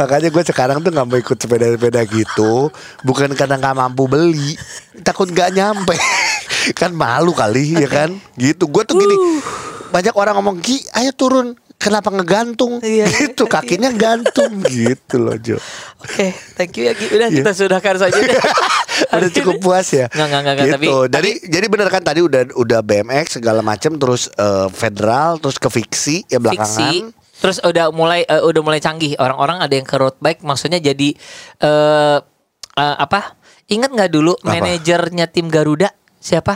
Makanya 0.00 0.32
gue 0.32 0.42
sekarang 0.42 0.82
tuh 0.82 0.90
nggak 0.90 1.06
mau 1.06 1.18
ikut 1.20 1.38
sepeda-sepeda 1.38 2.02
gitu. 2.08 2.72
Bukan 3.06 3.36
karena 3.38 3.60
nggak 3.60 3.76
mampu 3.76 4.08
beli 4.08 4.56
takut 5.04 5.28
nggak 5.28 5.52
nyampe 5.52 5.94
kan 6.72 6.90
malu 6.90 7.30
kali 7.30 7.76
ya 7.76 7.86
kan 7.86 8.10
gitu 8.34 8.66
gue 8.66 8.82
tuh 8.82 8.96
gini 8.96 9.14
banyak 9.86 10.12
orang 10.12 10.34
ngomong 10.34 10.58
Ki 10.58 10.82
ayo 10.92 11.12
turun 11.12 11.54
kenapa 11.76 12.08
ngegantung 12.08 12.80
Iya. 12.80 13.06
gitu 13.06 13.44
kakinya 13.44 13.92
gantung 13.92 14.64
gitu 14.72 15.20
loh 15.20 15.36
Jo 15.36 15.60
Oke, 15.98 16.30
thank 16.54 16.72
you 16.74 16.86
ya 16.86 16.92
Gi. 16.92 17.06
Udah 17.10 17.28
Iya. 17.28 17.36
kita 17.36 17.50
sudahkan 17.52 17.96
saja 17.98 18.16
udah 19.12 19.30
cukup 19.30 19.60
puas 19.60 19.86
ya 19.88 20.08
Nggak, 20.08 20.26
nggak, 20.26 20.40
nggak, 20.42 20.56
gitu. 20.56 20.72
tapi- 20.72 20.90
jadi 21.12 21.30
jadi 21.52 21.66
bener 21.68 21.88
kan 21.88 22.00
tadi 22.00 22.20
udah 22.20 22.42
udah 22.54 22.80
BMX 22.80 23.36
segala 23.36 23.60
macam 23.60 23.94
terus 23.94 24.32
eh, 24.32 24.68
federal 24.70 25.36
terus 25.36 25.56
ke 25.56 25.68
fiksi 25.68 26.24
ya 26.26 26.38
belakangan 26.38 26.72
Fiksi. 26.72 27.12
Terus 27.36 27.60
udah 27.60 27.92
mulai 27.92 28.24
eh, 28.24 28.40
udah 28.40 28.62
mulai 28.62 28.80
canggih. 28.80 29.12
Orang-orang 29.14 29.60
ada 29.60 29.70
yang 29.70 29.84
ke 29.84 29.92
road 29.94 30.16
bike 30.16 30.40
maksudnya 30.40 30.80
jadi 30.80 31.12
eh 31.58 32.18
eh, 32.74 32.96
apa? 32.98 33.36
Ingat 33.66 33.90
nggak 33.90 34.10
dulu 34.10 34.32
manajernya 34.40 35.26
tim 35.26 35.46
Garuda 35.46 35.92
siapa? 36.26 36.54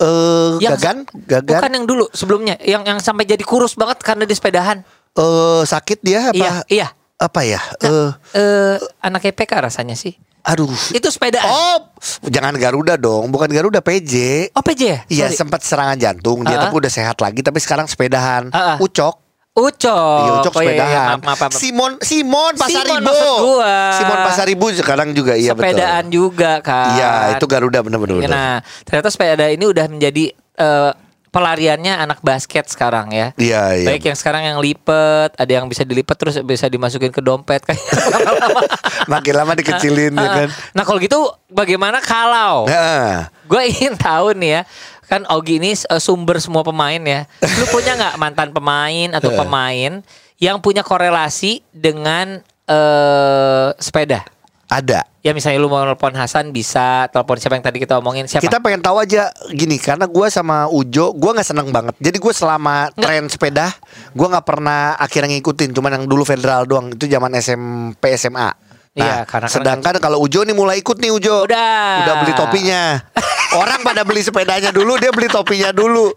Eh, 0.00 0.56
Yang- 0.58 0.72
Gagan, 0.80 0.96
Gagan. 1.28 1.60
Bukan 1.60 1.70
yang 1.76 1.84
dulu 1.84 2.04
sebelumnya, 2.10 2.56
yang 2.64 2.82
yang 2.82 2.96
sampai 2.98 3.28
jadi 3.28 3.44
kurus 3.44 3.76
banget 3.76 4.00
karena 4.00 4.24
di 4.24 4.32
sepedahan. 4.32 4.80
Eh, 5.12 5.62
sakit 5.62 5.98
dia 6.00 6.32
apa? 6.32 6.40
Iya, 6.40 6.52
iya. 6.72 6.88
Apa 7.20 7.44
ya? 7.44 7.60
Eh, 7.84 8.10
Eh 8.32 8.76
anak 9.04 9.28
EPK 9.28 9.52
rasanya 9.60 9.94
sih. 9.94 10.16
aduh. 10.42 10.74
Itu 10.90 11.06
sepedaan. 11.06 11.46
Oh, 11.46 11.78
jangan 12.26 12.58
Garuda 12.58 12.98
dong, 12.98 13.30
bukan 13.30 13.46
Garuda 13.46 13.78
PJ. 13.78 14.50
Oh, 14.58 14.64
PJ 14.64 14.80
ya? 14.82 14.98
Iya 15.06 15.26
sempat 15.30 15.62
serangan 15.62 15.94
jantung 15.94 16.42
dia 16.42 16.58
ah. 16.58 16.66
tapi 16.66 16.82
udah 16.82 16.90
sehat 16.90 17.22
lagi 17.22 17.46
tapi 17.46 17.62
sekarang 17.62 17.86
sepedahan. 17.86 18.50
Ah, 18.50 18.74
ah. 18.74 18.76
Ucok. 18.82 19.22
Ucok. 19.52 20.16
Iya, 20.18 20.32
Ucok 20.40 20.52
Oh, 20.54 20.62
iya, 20.62 20.72
iya, 20.72 20.80
sepedahan. 20.80 21.06
maaf, 21.14 21.20
maaf, 21.22 21.40
maaf. 21.44 21.52
Simon 21.52 21.92
Simon 22.00 22.52
Pasaribo. 22.56 23.12
Simon 23.12 23.40
gua. 23.44 23.76
Simon 23.92 24.18
Pasaribu 24.24 24.66
sekarang 24.72 25.08
juga 25.12 25.36
iya 25.36 25.52
betul. 25.52 25.68
sepedaan 25.68 26.04
juga 26.08 26.52
kan. 26.64 26.96
Iya, 26.96 27.10
itu 27.36 27.44
Garuda 27.44 27.78
benar-benar. 27.80 28.16
Iya, 28.16 28.28
Nah, 28.28 28.54
ternyata 28.82 29.08
sepeda 29.08 29.46
ini 29.46 29.64
udah 29.64 29.86
menjadi 29.86 30.24
eh, 30.32 30.90
pelariannya 31.32 31.96
anak 31.96 32.20
basket 32.20 32.68
sekarang 32.68 33.08
ya. 33.10 33.32
Iya, 33.40 33.80
iya. 33.80 33.88
Baik 33.88 34.12
yang 34.12 34.18
sekarang 34.20 34.44
yang 34.44 34.60
lipet, 34.60 35.32
ada 35.32 35.48
yang 35.48 35.64
bisa 35.64 35.82
dilipet 35.82 36.14
terus 36.20 36.36
bisa 36.44 36.68
dimasukin 36.68 37.08
ke 37.08 37.24
dompet 37.24 37.64
kayak 37.64 37.80
lama-lama. 38.12 38.62
Makin 39.16 39.34
lama 39.34 39.52
dikecilin 39.56 40.12
ya 40.12 40.28
kan. 40.44 40.48
Nah, 40.76 40.84
kalau 40.84 41.00
gitu 41.00 41.18
bagaimana 41.48 42.04
kalau 42.04 42.68
Nah, 42.68 43.32
gue 43.48 43.62
ingin 43.64 43.96
tahu 43.96 44.36
nih 44.36 44.60
ya 44.60 44.62
kan 45.08 45.24
Ogi 45.28 45.60
ini 45.60 45.72
eh, 45.72 46.00
sumber 46.00 46.36
semua 46.36 46.60
pemain 46.60 47.00
ya. 47.00 47.24
Lu 47.58 47.64
punya 47.72 47.96
nggak 47.96 48.16
mantan 48.20 48.48
pemain 48.52 49.08
atau 49.16 49.32
pemain 49.32 50.04
yang 50.36 50.60
punya 50.60 50.84
korelasi 50.84 51.64
dengan 51.72 52.44
eh 52.68 53.68
sepeda? 53.80 54.28
Ada. 54.72 55.00
Ya 55.22 55.30
misalnya 55.30 55.60
lu 55.60 55.70
mau 55.70 55.84
telepon 55.84 56.16
Hasan 56.16 56.50
bisa, 56.50 57.06
telepon 57.12 57.38
siapa 57.38 57.54
yang 57.54 57.62
tadi 57.62 57.78
kita 57.78 58.00
omongin 58.00 58.26
siapa? 58.26 58.42
Kita 58.42 58.58
pengen 58.58 58.82
tahu 58.82 58.98
aja 58.98 59.30
gini 59.52 59.78
karena 59.78 60.08
gua 60.08 60.26
sama 60.32 60.66
Ujo, 60.66 61.12
gua 61.12 61.36
nggak 61.36 61.46
seneng 61.46 61.68
banget. 61.70 61.94
Jadi 62.00 62.16
gue 62.18 62.32
selama 62.34 62.90
tren 62.96 63.30
sepeda, 63.30 63.70
gua 64.16 64.34
nggak 64.34 64.46
pernah 64.48 64.98
akhirnya 64.98 65.30
ngikutin. 65.38 65.70
Cuman 65.70 66.00
yang 66.00 66.04
dulu 66.10 66.26
federal 66.26 66.66
doang. 66.66 66.90
Itu 66.90 67.06
zaman 67.06 67.38
SMP 67.38 68.16
SMA. 68.16 68.50
Nah, 68.92 69.00
Iya, 69.00 69.16
karena- 69.24 69.48
sedangkan 69.48 69.94
kalau 70.02 70.20
Ujo 70.20 70.44
nih 70.44 70.52
mulai 70.52 70.82
ikut 70.82 71.00
nih 71.00 71.08
Ujo. 71.14 71.48
Udah. 71.48 72.04
Udah 72.04 72.14
beli 72.24 72.32
topinya. 72.34 72.82
Orang 73.62 73.80
pada 73.84 74.04
beli 74.04 74.20
sepedanya 74.20 74.68
dulu, 74.68 74.96
dia 74.96 75.12
beli 75.12 75.28
topinya 75.28 75.72
dulu. 75.72 76.12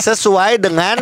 Sesuai 0.00 0.56
dengan 0.60 1.00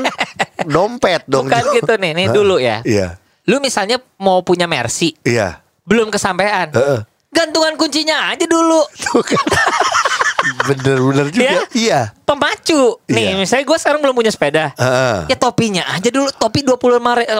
dompet 0.67 1.23
dong. 1.27 1.47
Bukan 1.47 1.65
gitu 1.75 1.93
nih, 1.99 2.13
nih 2.15 2.27
dulu 2.31 2.59
ya. 2.59 2.83
Iya. 2.83 3.19
Lu 3.49 3.59
misalnya 3.59 3.99
mau 4.21 4.45
punya 4.45 4.69
Mercy, 4.69 5.17
Iya. 5.25 5.65
Belum 5.89 6.13
kesampaian. 6.13 6.69
Heeh. 6.71 7.01
Gantungan 7.29 7.77
kuncinya 7.77 8.33
aja 8.33 8.45
dulu. 8.45 8.81
Kan. 9.21 9.45
Bener-bener 10.65 11.29
juga. 11.35 11.45
Ya? 11.45 11.61
Iya. 11.71 12.01
Pemacu. 12.25 12.97
Nih, 13.07 13.33
Iya. 13.33 13.37
misalnya 13.37 13.65
gue 13.65 13.79
sekarang 13.79 14.01
belum 14.01 14.15
punya 14.15 14.29
sepeda. 14.29 14.73
Heeh. 14.75 15.29
Ya 15.29 15.37
topinya 15.37 15.85
aja 15.89 16.09
dulu, 16.09 16.29
topi 16.31 16.61
dua 16.61 16.77
puluh 16.77 16.97
lima 16.97 17.17
ribu, 17.17 17.37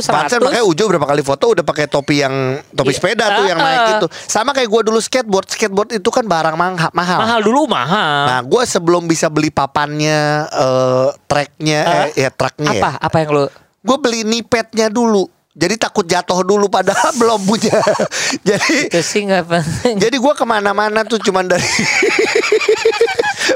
seratus. 0.00 0.40
makanya 0.40 0.64
Ujo 0.64 0.82
berapa 0.86 1.06
kali 1.06 1.22
foto 1.22 1.44
udah 1.50 1.60
pakai 1.60 1.86
topi 1.86 2.20
yang 2.20 2.34
topi 2.70 2.88
Iya. 2.88 2.98
sepeda 2.98 3.24
tuh 3.36 3.44
yang 3.46 3.58
naik 3.58 3.82
itu. 3.96 4.06
Sama 4.24 4.52
kayak 4.52 4.68
gua 4.68 4.82
dulu 4.82 4.98
skateboard. 4.98 5.48
Skateboard 5.48 5.90
itu 5.92 6.08
kan 6.08 6.24
barang 6.24 6.56
mangha- 6.56 6.92
mahal. 6.92 7.18
Mahal 7.20 7.40
dulu 7.42 7.60
mahal. 7.66 8.20
Nah, 8.28 8.40
gua 8.42 8.62
sebelum 8.64 9.04
bisa 9.04 9.28
beli 9.28 9.48
papannya, 9.48 10.20
eh 10.46 11.08
tracknya, 11.26 11.80
Ah. 11.82 11.96
eh, 12.06 12.16
ya 12.18 12.30
tracknya 12.30 12.70
apa? 12.70 12.90
ya. 12.90 13.00
Apa 13.02 13.16
yang 13.18 13.30
lu? 13.30 13.44
Gue 13.82 13.96
beli 13.98 14.22
nipetnya 14.22 14.86
dulu. 14.86 15.26
Jadi 15.52 15.76
takut 15.76 16.02
jatuh 16.02 16.40
dulu 16.40 16.66
padahal 16.66 17.12
belum 17.20 17.40
punya. 17.42 17.76
jadi 18.48 18.88
Itu 18.88 19.00
sih 19.00 19.28
penting. 19.28 20.00
jadi 20.00 20.16
gua 20.16 20.32
ke 20.32 20.42
mana-mana 20.42 21.04
tuh 21.04 21.20
cuman 21.20 21.44
dari 21.44 21.60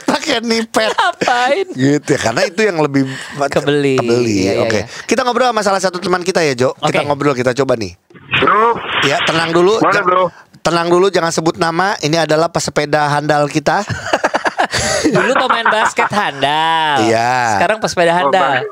pakai 0.07 0.43
nipet. 0.43 0.93
Apain? 0.93 1.67
gitu 1.71 2.09
ya 2.09 2.21
karena 2.21 2.43
itu 2.45 2.61
yang 2.61 2.79
lebih 2.79 3.09
Kebeli. 3.49 3.97
kebeli 3.97 4.37
Iya, 4.39 4.53
iya, 4.53 4.63
oke 4.63 4.79
iya. 4.79 4.85
kita 5.05 5.23
ngobrol 5.23 5.49
sama 5.49 5.63
salah 5.63 5.81
satu 5.81 5.97
teman 5.97 6.21
kita 6.21 6.41
ya 6.41 6.55
Jo 6.55 6.71
kita 6.77 7.01
Oke. 7.01 7.07
ngobrol 7.07 7.33
kita 7.33 7.51
coba 7.55 7.75
nih 7.75 7.95
Bro, 8.37 8.77
ya 9.03 9.19
tenang 9.23 9.51
dulu 9.51 9.79
Mana, 9.79 9.93
Ja- 9.93 10.05
bro? 10.05 10.25
tenang 10.61 10.89
dulu 10.89 11.07
jangan 11.09 11.31
sebut 11.31 11.57
nama 11.57 11.95
ini 12.01 12.17
adalah 12.17 12.47
pesepeda 12.47 13.09
handal 13.09 13.47
kita 13.47 13.83
Dulu 15.07 15.33
pemain 15.39 15.69
basket 15.69 16.11
handal. 16.11 16.99
Iya. 17.01 17.55
Sekarang 17.55 17.79
pesepeda 17.79 18.13
handal. 18.13 18.67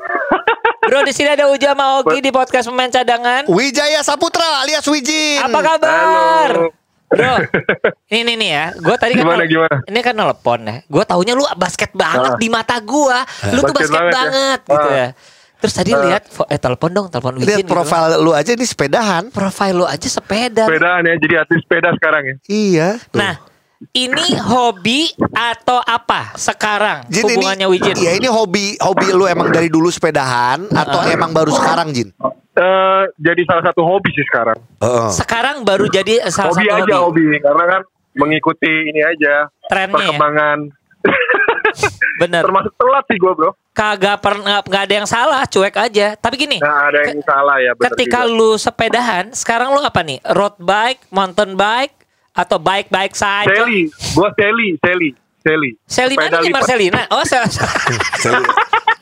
Bro, 0.85 0.99
di 1.01 1.11
sini 1.11 1.29
ada 1.29 1.47
Uja 1.47 1.73
sama 1.73 1.97
Ogi 1.97 2.19
di 2.19 2.29
podcast 2.29 2.65
pemain 2.65 2.87
cadangan. 2.87 3.45
Wijaya 3.47 4.01
Saputra 4.01 4.61
alias 4.61 4.85
Wijin 4.85 5.41
Apa 5.41 5.59
kabar? 5.59 6.49
Halo. 6.51 6.69
Bro, 7.05 7.35
ini 8.07 8.21
nih 8.23 8.35
nih 8.35 8.49
ya. 8.49 8.65
Gue 8.75 8.95
tadi 8.95 9.13
kan 9.13 9.23
Gimana, 9.23 9.43
gimana? 9.45 9.77
Ini 9.83 9.99
kan 10.01 10.13
nelpon 10.13 10.59
ya. 10.61 10.75
Gue 10.83 11.03
taunya 11.03 11.33
lu 11.33 11.45
basket 11.53 11.89
banget 11.91 12.33
Ah. 12.33 12.37
di 12.37 12.49
mata 12.49 12.75
gue. 12.77 13.17
Lu 13.51 13.61
tuh 13.61 13.71
Basket 13.71 13.87
basket 13.87 13.93
banget 13.93 14.09
ya. 14.09 14.17
banget 14.19 14.59
gitu 14.67 14.87
Ah. 14.87 14.95
ya. 14.95 15.07
Terus 15.55 15.73
tadi 15.73 15.91
lihat 15.95 16.23
fo- 16.27 16.45
eh 16.45 16.59
telepon 16.59 16.91
dong, 16.91 17.07
telepon 17.07 17.33
Wijin. 17.35 17.47
lihat 17.47 17.59
gitu. 17.61 17.71
profil 17.71 18.03
lu 18.19 18.31
aja 18.31 18.51
ini 18.51 18.65
sepedahan 18.65 19.23
profile 19.29 19.75
lu 19.75 19.85
aja 19.85 20.05
sepeda. 20.05 20.65
sepedaan 20.65 21.01
ya, 21.03 21.15
jadi 21.15 21.33
atlet 21.39 21.59
sepeda 21.59 21.89
sekarang 21.93 22.21
ya. 22.23 22.35
iya 22.45 22.87
tuh. 23.03 23.17
Nah, 23.17 23.33
ini 23.91 24.27
hobi 24.37 25.11
atau 25.31 25.79
apa 25.79 26.31
sekarang 26.35 27.03
Jin 27.07 27.27
hubungannya 27.27 27.67
ini, 27.67 27.71
Wijin? 27.71 27.95
Iya 27.95 28.11
ini 28.15 28.27
hobi 28.27 28.79
hobi 28.79 29.07
lu 29.11 29.25
emang 29.25 29.51
dari 29.51 29.67
dulu 29.67 29.87
sepedahan 29.87 30.67
atau 30.71 31.03
emang 31.05 31.31
baru 31.31 31.51
sekarang 31.51 31.91
Jin? 31.91 32.09
Eh, 32.55 33.03
jadi 33.19 33.41
salah 33.43 33.67
satu 33.67 33.83
hobi 33.83 34.15
sih 34.15 34.23
sekarang. 34.25 34.55
Heeh. 34.79 35.09
Sekarang 35.11 35.67
baru 35.67 35.91
jadi 35.91 36.23
salah 36.31 36.55
hobi 36.55 36.65
satu 36.65 36.77
aja 36.87 36.95
hobi. 37.03 37.23
hobi. 37.27 37.43
karena 37.43 37.63
kan 37.67 37.81
mengikuti 38.15 38.71
ini 38.87 39.01
aja 39.03 39.51
Trennya 39.67 39.91
ya? 39.91 40.07
perkembangan. 40.07 40.59
Bener. 42.21 42.41
Termasuk 42.47 42.71
telat 42.73 43.03
sih 43.05 43.17
gue 43.19 43.33
bro. 43.35 43.51
Kagak 43.75 44.23
pernah 44.23 44.63
nggak 44.63 44.83
ada 44.87 44.95
yang 44.95 45.05
salah, 45.05 45.43
cuek 45.43 45.75
aja. 45.75 46.15
Tapi 46.15 46.35
gini, 46.39 46.57
Nah 46.63 46.87
ada 46.87 46.99
yang 47.03 47.19
salah 47.21 47.59
ya. 47.59 47.75
bener 47.75 47.91
ketika 47.91 48.23
juga. 48.23 48.31
lu 48.31 48.49
sepedahan, 48.55 49.25
sekarang 49.35 49.75
lu 49.75 49.83
apa 49.83 49.99
nih? 49.99 50.23
Road 50.31 50.55
bike, 50.57 51.11
mountain 51.11 51.59
bike, 51.59 52.04
atau 52.35 52.59
bike 52.59 52.91
saja? 53.15 53.47
Sally, 53.47 53.87
gue 53.87 54.29
Sally, 54.35 54.69
Sally, 54.77 55.09
Sally. 55.39 55.71
Sepeda 55.87 56.37
ini 56.37 56.49
lipat. 56.49 56.55
Marcelina. 56.59 57.01
Oh, 57.09 57.23
Sel- 57.23 57.47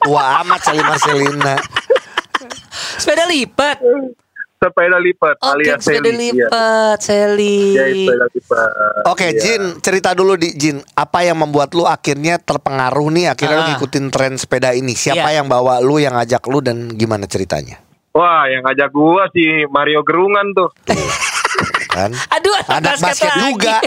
Wah 0.06 0.44
amat 0.44 0.60
Sally 0.62 0.84
Marcelina. 0.84 1.56
sepeda 2.96 3.26
lipat. 3.26 3.80
Sepeda 4.56 4.96
lipat 4.96 5.36
Oke, 5.38 5.50
alias 5.50 5.80
sepeda 5.80 6.08
Sally. 6.08 6.24
Iya. 6.24 6.48
lipat, 6.48 6.98
Sally. 7.00 7.58
Iya, 7.74 7.84
sepeda 7.92 8.26
lipat. 8.30 8.70
Oke, 9.06 9.26
Iya. 9.26 9.40
Jin, 9.40 9.64
cerita 9.80 10.10
dulu 10.12 10.34
di 10.36 10.50
Jin, 10.54 10.80
apa 10.94 11.20
yang 11.20 11.36
membuat 11.38 11.72
lu 11.72 11.84
akhirnya 11.84 12.38
terpengaruh 12.38 13.08
nih 13.10 13.26
akhirnya 13.28 13.58
lu 13.58 13.66
Ah. 13.66 13.70
ngikutin 13.72 14.06
tren 14.08 14.34
sepeda 14.36 14.72
ini? 14.72 14.94
Siapa 14.94 15.30
Iya. 15.30 15.40
yang 15.40 15.48
bawa 15.48 15.80
lu, 15.80 15.98
yang 15.98 16.16
ngajak 16.16 16.44
lu 16.48 16.60
dan 16.60 16.92
gimana 16.92 17.24
ceritanya? 17.24 17.80
Wah, 18.14 18.46
yang 18.46 18.62
ngajak 18.62 18.88
gua 18.90 19.26
si 19.32 19.42
Mario 19.68 20.00
Gerungan 20.02 20.54
tuh. 20.54 20.70
Kan? 21.94 22.10
Aduh, 22.10 22.56
Anak 22.68 22.98
basket 22.98 23.30
lagi. 23.30 23.42
juga. 23.46 23.78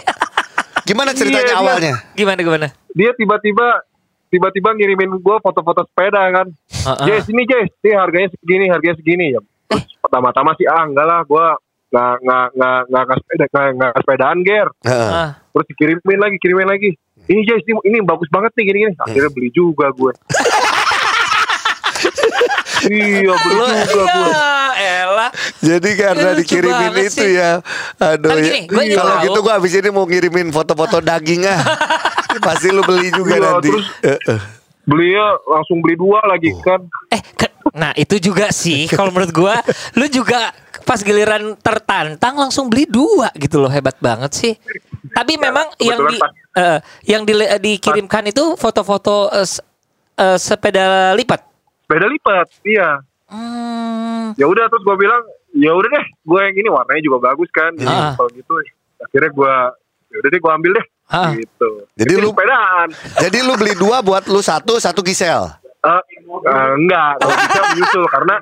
Gimana 0.83 1.11
ceritanya 1.11 1.43
Iya, 1.43 1.51
iya. 1.51 1.59
awalnya? 1.59 1.95
gimana 2.15 2.39
gimana? 2.39 2.67
Dia 2.93 3.11
tiba-tiba 3.13 3.83
tiba-tiba 4.27 4.71
ngirimin 4.73 5.19
gua 5.19 5.39
foto-foto 5.39 5.83
sepeda 5.85 6.23
kan. 6.33 6.47
Heeh. 6.47 7.05
Jess, 7.05 7.27
ini 7.27 7.43
Jess, 7.45 7.71
ini 7.81 7.93
harganya 7.93 8.29
segini, 8.31 8.67
harganya 8.67 8.97
segini 8.97 9.27
ya. 9.35 9.41
Terus 9.67 9.83
pertama-tama 9.99 10.55
sih 10.55 10.65
ah 10.65 10.87
enggak 10.87 11.03
lah, 11.03 11.21
gua 11.25 11.59
nggak 11.87 12.15
nggak 12.23 12.47
nggak 12.55 12.79
nggak 12.87 13.19
sepeda 13.19 13.45
nggak 13.49 13.67
nggak 13.75 13.93
sepedaan 13.99 14.39
ger. 14.43 14.69
Heeh. 14.85 15.11
Ah. 15.11 15.31
Terus 15.51 15.67
dikirimin 15.69 16.19
lagi, 16.21 16.37
kirimin 16.39 16.69
lagi. 16.69 16.91
Ini 17.27 17.41
Jess, 17.43 17.67
ini, 17.67 17.75
ini 17.85 17.99
bagus 18.01 18.31
banget 18.31 18.55
nih 18.55 18.65
gini-gini. 18.65 18.95
Akhirnya 18.97 19.31
beli 19.31 19.51
juga 19.51 19.91
gue. 19.91 20.15
iya 22.87 23.35
beli 23.35 23.59
juga 23.83 24.05
gue. 24.07 24.31
Ya. 25.67 25.77
Jadi 25.77 25.91
karena 25.95 26.29
Lucu 26.31 26.39
dikirimin 26.41 26.93
itu 26.97 27.11
sih. 27.13 27.31
ya. 27.35 27.51
Aduh 27.99 28.29
Tapi 28.29 28.39
ya. 28.39 28.47
gini, 28.47 28.61
gua 28.65 28.83
ingin 28.85 28.97
Kalau 28.97 29.15
gitu 29.21 29.39
gua 29.41 29.55
abis 29.57 29.73
ini 29.75 29.89
mau 29.91 30.05
ngirimin 30.05 30.49
foto-foto 30.49 30.97
daging 31.01 31.43
ah. 31.45 31.59
Pasti 32.47 32.69
lu 32.69 32.81
beli 32.81 33.11
juga 33.11 33.35
Iya, 33.35 33.43
nanti. 33.43 33.69
terus- 33.69 33.91
Eh, 34.03 34.19
eh. 34.29 34.41
Belinya 34.85 35.27
langsung 35.45 35.83
beli 35.83 35.97
dua 35.97 36.23
lagi 36.23 36.55
kan. 36.57 36.79
Eh, 37.09 37.19
ke- 37.33 37.51
nah 37.75 37.91
itu 37.93 38.23
juga 38.23 38.49
sih 38.49 38.87
kalau 38.87 39.11
menurut 39.11 39.33
gua, 39.33 39.59
lu 39.93 40.07
juga 40.07 40.55
pas 40.81 40.97
giliran 40.97 41.59
tertantang 41.59 42.39
langsung 42.39 42.71
beli 42.71 42.87
dua 42.87 43.35
gitu 43.35 43.59
loh 43.59 43.67
hebat 43.67 43.99
banget 43.99 44.31
sih. 44.31 44.55
Tapi 45.09 45.35
memang 45.37 45.75
yang 45.81 45.99
di 46.05 46.15
pas- 46.15 46.31
eh, 46.55 46.79
yang 47.05 47.23
di- 47.23 47.35
dikirimkan 47.59 48.29
itu 48.29 48.55
foto-foto 48.55 49.27
eh, 49.33 49.43
s- 49.43 49.59
eh, 50.15 50.39
sepeda 50.39 50.87
lipat. 51.13 51.43
Sepeda 51.83 52.07
lipat, 52.07 52.47
iya. 52.63 53.03
Hmm, 53.27 54.35
Ya 54.35 54.47
udah 54.47 54.67
terus 54.67 54.83
gue 54.83 54.97
bilang, 54.97 55.23
ya 55.57 55.73
udah 55.73 55.89
deh, 55.91 56.07
gue 56.23 56.41
yang 56.43 56.55
ini 56.55 56.69
warnanya 56.69 57.03
juga 57.03 57.19
bagus 57.25 57.49
kan. 57.51 57.73
Jadi 57.73 57.89
Ah. 57.89 58.13
kalau 58.13 58.31
gitu, 58.31 58.53
akhirnya 58.99 59.31
gue, 59.33 59.55
ya 60.07 60.17
udah 60.21 60.31
deh 60.31 60.41
gue 60.41 60.53
ambil 60.53 60.73
deh. 60.73 60.87
Ah. 61.07 61.31
Gitu. 61.33 61.71
Jadi 61.95 62.13
lu- 62.17 62.31
sepedaan. 62.31 62.89
Jadi 63.25 63.39
lu 63.41 63.53
beli 63.55 63.75
dua 63.75 63.97
buat 64.01 64.25
lu 64.27 64.41
satu, 64.41 64.77
satu 64.77 65.01
Gisel. 65.01 65.49
Eh, 65.79 66.03
eh, 66.43 66.71
enggak, 66.75 67.11
kalau 67.17 67.35
bisa 67.39 67.61
menyusul 67.65 68.05
karena 68.09 68.35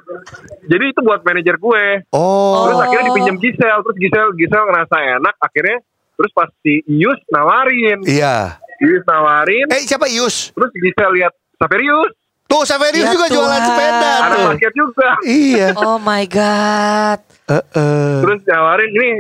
jadi 0.65 0.85
itu 0.89 1.01
buat 1.03 1.21
manajer 1.23 1.61
gue. 1.61 1.85
Oh. 2.09 2.65
Terus 2.65 2.81
akhirnya 2.81 3.05
dipinjam 3.07 3.37
Gisel, 3.37 3.79
terus 3.81 3.97
Gisel 3.99 4.27
Gisel 4.35 4.63
ngerasa 4.65 4.97
enak, 5.19 5.35
akhirnya 5.39 5.79
Terus 6.15 6.31
pas 6.31 6.47
si 6.63 6.79
Ius 6.87 7.19
nawarin, 7.27 7.99
Iya. 8.07 8.63
Ius 8.79 9.03
nawarin, 9.03 9.67
Eh 9.67 9.83
siapa 9.83 10.07
Yus? 10.07 10.55
terus 10.55 10.71
bisa 10.73 11.11
lihat 11.11 11.35
Saverius, 11.59 12.15
Tuh 12.45 12.63
Saverius 12.63 13.03
Ya 13.03 13.13
juga 13.13 13.27
jualan 13.27 13.51
Tuhan. 13.51 13.67
sepeda 13.67 14.11
anak 14.21 14.31
tuh. 14.31 14.47
basket 14.49 14.73
juga. 14.75 15.09
Iya. 15.23 15.69
Oh 15.77 15.99
my 15.99 16.25
god. 16.25 17.19
Heeh. 17.47 18.15
Terus 18.21 18.41
nawarin 18.45 18.91
ini 18.91 19.11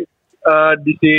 eh, 0.44 0.74
di 0.78 0.92
si 0.94 1.14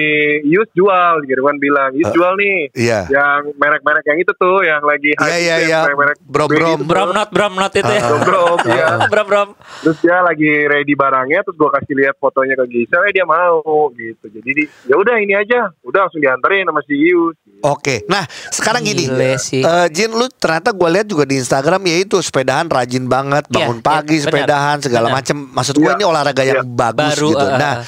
Ius 0.45 0.69
jual, 0.71 1.25
gitu 1.25 1.41
kan 1.41 1.57
bilang, 1.57 1.91
Ius 1.91 2.09
jual 2.11 2.33
nih. 2.35 2.69
Iya. 2.71 2.99
Yang 3.07 3.41
merek-merek 3.55 4.05
yang 4.05 4.19
itu 4.19 4.31
tuh, 4.31 4.61
yang 4.61 4.81
lagi 4.81 5.11
Iya, 5.11 5.25
iya, 5.35 5.35
tuh, 5.35 5.41
yang 5.41 5.61
iya. 5.65 5.79
merek-merek 5.83 6.17
Brom-brom. 6.21 6.77
gitu. 6.77 6.83
Bromnot 6.85 7.29
bromnot 7.29 7.73
itu 7.73 7.89
ya. 7.89 8.01
Ah. 8.01 8.21
Brom, 8.21 8.57
iya. 8.71 8.87
Brom 9.05 9.25
brom. 9.25 9.49
Terus 9.81 9.97
dia 9.99 10.17
lagi 10.19 10.51
ready 10.65 10.93
barangnya, 10.93 11.41
terus 11.41 11.55
gue 11.55 11.69
kasih 11.71 11.93
lihat 11.95 12.15
fotonya 12.15 12.53
ke 12.55 12.65
Gisel, 12.67 13.01
eh 13.03 13.13
dia 13.13 13.25
mau 13.25 13.61
gitu. 13.91 14.25
Jadi 14.27 14.49
di- 14.53 14.69
ya 14.85 14.95
udah 14.95 15.15
ini 15.17 15.33
aja, 15.33 15.73
udah 15.81 15.99
langsung 16.05 16.21
dianterin 16.21 16.65
sama 16.65 16.81
si 16.81 16.95
Ius. 16.95 17.35
Oke, 17.61 18.05
nah 18.05 18.21
sekarang 18.51 18.83
gini, 18.83 19.05
Gile 19.05 19.37
sih. 19.37 19.59
Eh, 19.59 19.87
Jin, 19.89 20.11
lu 20.11 20.29
ternyata 20.29 20.69
gue 20.69 20.89
lihat 20.91 21.07
juga 21.07 21.23
di 21.23 21.35
Instagram 21.35 21.81
ya 21.83 21.95
itu 21.99 22.17
sepedahan 22.19 22.67
rajin 22.67 23.05
banget, 23.05 23.47
bangun 23.47 23.79
Iya, 23.79 23.81
pagi 23.81 24.05
iya, 24.11 24.21
benar. 24.21 24.25
sepedahan 24.27 24.77
segala 24.79 25.07
Benar. 25.07 25.17
macem. 25.17 25.37
Maksud 25.49 25.75
gue 25.75 25.87
Iya, 25.87 25.95
ini 25.95 26.03
olahraga 26.03 26.43
yang 26.43 26.61
iya. 26.61 26.67
bagus 26.67 27.15
Baru, 27.15 27.29
gitu. 27.31 27.41
eh, 27.41 27.55
Nah, 27.55 27.73
eh. 27.75 27.83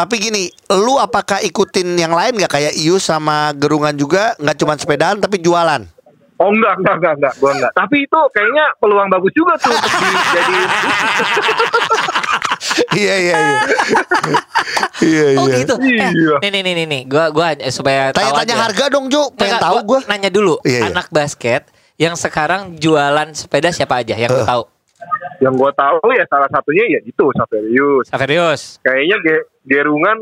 Tapi 0.00 0.16
gini, 0.18 0.42
lu 0.72 0.96
apakah 0.96 1.38
ikutin 1.40 1.92
yang 1.94 2.10
lain 2.10 2.32
nggak 2.34 2.48
kayak 2.50 2.72
Ius 2.74 3.04
sama 3.04 3.52
Gerungan 3.52 3.92
juga? 3.92 4.32
Nggak 4.36 4.56
cuma 4.56 4.72
sepedahan 4.74 5.16
tapi 5.16 5.36
jualan? 5.36 5.84
Oh 6.36 6.48
enggak, 6.48 6.72
enggak, 6.74 6.94
enggak, 6.96 7.14
enggak, 7.14 7.34
gue 7.36 7.50
enggak. 7.52 7.72
Tapi 7.74 7.96
itu 8.00 8.20
kayaknya 8.32 8.64
peluang 8.74 9.08
bagus 9.08 9.28
juga 9.30 9.52
tuh 9.60 9.68
untuk 9.68 9.92
jadi 10.32 10.56
iya 12.96 13.14
iya 13.18 13.36
iya. 13.36 13.58
iya 15.02 15.24
Oh 15.36 15.46
iya. 15.46 15.56
gitu. 15.60 15.74
Eh, 15.76 16.08
Iya. 16.10 16.36
nih 16.42 16.60
nih 16.62 16.72
nih 16.74 16.86
nih. 16.86 17.02
Gua 17.04 17.28
gua 17.28 17.52
supaya 17.68 18.08
tahu 18.10 18.24
Tanya-tanya 18.24 18.54
aja. 18.54 18.64
harga 18.64 18.84
dong 18.88 19.06
Jo, 19.08 19.28
pengen 19.30 19.60
tahu 19.60 19.76
gua 19.84 20.00
gue. 20.00 20.00
Nanya 20.08 20.30
dulu, 20.30 20.56
Iya, 20.62 20.78
iya. 20.78 20.88
anak 20.88 21.08
basket 21.10 21.68
yang 21.96 22.16
sekarang 22.16 22.76
jualan 22.76 23.28
sepeda 23.32 23.68
siapa 23.68 24.00
aja 24.00 24.16
yang 24.16 24.30
lu 24.30 24.40
Eh. 24.40 24.48
tahu? 24.48 24.62
Yang 25.40 25.54
gue 25.54 25.70
tahu 25.72 26.04
ya 26.12 26.24
salah 26.26 26.48
satunya 26.48 26.84
ya 26.86 27.00
itu 27.00 27.24
Saverius. 27.32 28.06
Saverius. 28.08 28.62
Kayaknya 28.80 29.16
ge 29.20 29.36
gerungan 29.64 30.18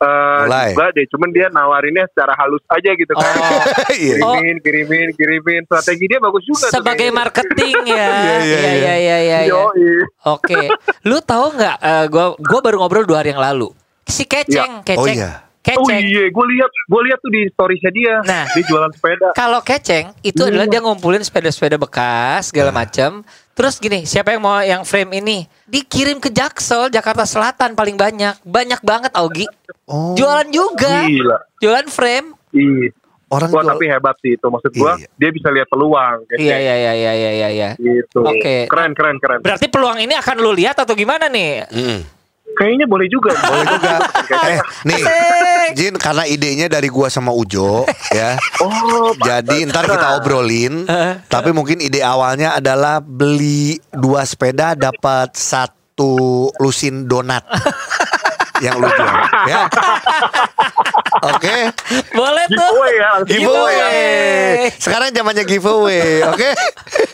Mulai. 0.00 0.72
juga 0.72 0.88
deh, 0.96 1.04
cuman 1.12 1.28
dia 1.28 1.52
nawarinnya 1.52 2.08
secara 2.08 2.32
halus 2.32 2.64
aja 2.72 2.88
gitu 2.96 3.12
kan. 3.12 3.36
Oh, 3.36 3.64
Iya. 3.92 4.16
Oh. 4.24 4.32
Kirimin, 4.32 4.56
kirimin, 4.64 5.08
kirimin. 5.12 5.60
Strategi 5.68 6.08
dia 6.08 6.16
bagus 6.16 6.40
juga. 6.40 6.72
sebagai 6.72 7.12
marketing 7.12 7.76
ya. 7.84 8.08
Iya, 8.08 8.36
iya, 8.40 8.40
Iya 8.40 8.56
iya. 8.56 8.72
iya 8.72 8.94
iya 8.96 9.18
iya. 9.20 9.38
iya. 9.44 10.04
Oke. 10.24 10.72
Lu 11.04 11.20
tahu 11.20 11.52
nggak? 11.52 11.76
eh, 11.78 12.04
gua 12.08 12.32
gua 12.32 12.60
baru 12.64 12.76
ngobrol 12.80 13.04
dua 13.04 13.20
hari 13.20 13.36
yang 13.36 13.44
lalu. 13.44 13.68
Si 14.08 14.24
Keceng, 14.24 14.80
Oh, 14.80 14.84
Keceng. 14.88 15.16
iya. 15.20 15.44
Oh 15.62 15.84
Keceng. 15.84 16.00
iya, 16.02 16.24
gue 16.26 16.46
lihat, 16.48 16.70
gue 16.72 17.00
lihat 17.04 17.18
tuh 17.20 17.30
di 17.30 17.42
storiesnya 17.46 17.92
dia. 17.92 18.14
Nah. 18.22 18.44
dia 18.48 18.64
jualan 18.64 18.88
sepeda. 18.90 19.28
Kalau 19.32 19.60
Keceng 19.60 20.16
itu 20.20 20.40
adalah 20.40 20.64
dia 20.64 20.80
ngumpulin 20.80 21.20
sepeda-sepeda 21.20 21.76
bekas 21.76 22.48
segala 22.48 22.72
macam. 22.74 23.20
Terus 23.52 23.76
gini, 23.76 24.02
siapa 24.02 24.32
yang 24.32 24.40
mau 24.40 24.56
yang 24.58 24.82
frame 24.82 25.20
ini? 25.20 25.44
Dikirim 25.64 26.16
ke 26.16 26.28
Jaksel, 26.28 26.88
Jakarta 26.88 27.22
Selatan 27.22 27.72
paling 27.72 27.92
banyak. 27.94 28.40
Banyak 28.40 28.80
banget 28.80 29.12
Augie. 29.14 29.52
Oh. 29.84 30.16
Jualan 30.16 30.48
juga. 30.48 31.04
Gila. 31.04 31.38
Jualan 31.58 31.86
frame. 31.86 32.32
Iya. 32.50 32.96
Orang 33.28 33.52
Wah 33.52 33.62
jual- 33.62 33.70
tapi 33.70 33.84
hebat 33.86 34.16
sih 34.18 34.34
itu 34.34 34.42
maksud 34.42 34.72
gua 34.74 34.96
Iya. 34.96 35.06
dia 35.14 35.30
bisa 35.30 35.48
lihat 35.50 35.68
peluang 35.68 36.26
kayak 36.26 36.40
Iya 36.40 36.56
iya 36.56 36.74
iya 36.74 36.92
iya 36.96 37.12
iya 37.12 37.30
iya. 37.30 37.48
iya. 37.52 37.68
gitu. 37.78 38.24
Oke. 38.24 38.64
Keren 38.66 38.90
keren 38.90 39.20
keren. 39.20 39.38
Berarti 39.38 39.68
peluang 39.68 40.00
ini 40.00 40.16
akan 40.16 40.36
lu 40.36 40.50
lihat 40.50 40.74
atau 40.74 40.96
gimana 40.96 41.28
nih? 41.28 41.62
Mm. 41.68 42.00
Kayaknya 42.50 42.86
boleh 42.86 43.06
juga. 43.06 43.30
Boleh 43.30 43.62
juga. 43.70 43.94
eh, 44.48 44.58
nih. 44.82 44.98
Jin 45.76 45.94
karena 45.96 46.24
idenya 46.26 46.66
dari 46.66 46.88
gua 46.88 47.08
sama 47.08 47.30
Ujo 47.32 47.84
ya. 48.18 48.36
Oh, 48.60 49.12
Jadi 49.16 49.66
ntar 49.68 49.86
kita 49.86 50.20
obrolin. 50.20 50.84
tapi 51.32 51.50
mungkin 51.54 51.80
ide 51.80 52.00
awalnya 52.04 52.56
adalah 52.58 53.00
beli 53.00 53.78
dua 53.92 54.24
sepeda 54.24 54.76
dapat 54.76 55.34
satu 55.34 56.48
lusin 56.60 57.08
donat. 57.08 57.44
yang 58.60 58.76
lu 58.78 58.88
jual 58.88 59.16
ya. 59.48 59.62
Oke. 61.20 61.56
Boleh 62.14 62.44
tuh. 62.48 62.56
giveaway 62.56 62.92
ya. 62.96 63.10
Giveaway. 63.24 63.74
Giveaway. 63.76 64.56
Sekarang 64.80 65.08
zamannya 65.12 65.44
giveaway, 65.44 66.24
oke? 66.24 66.50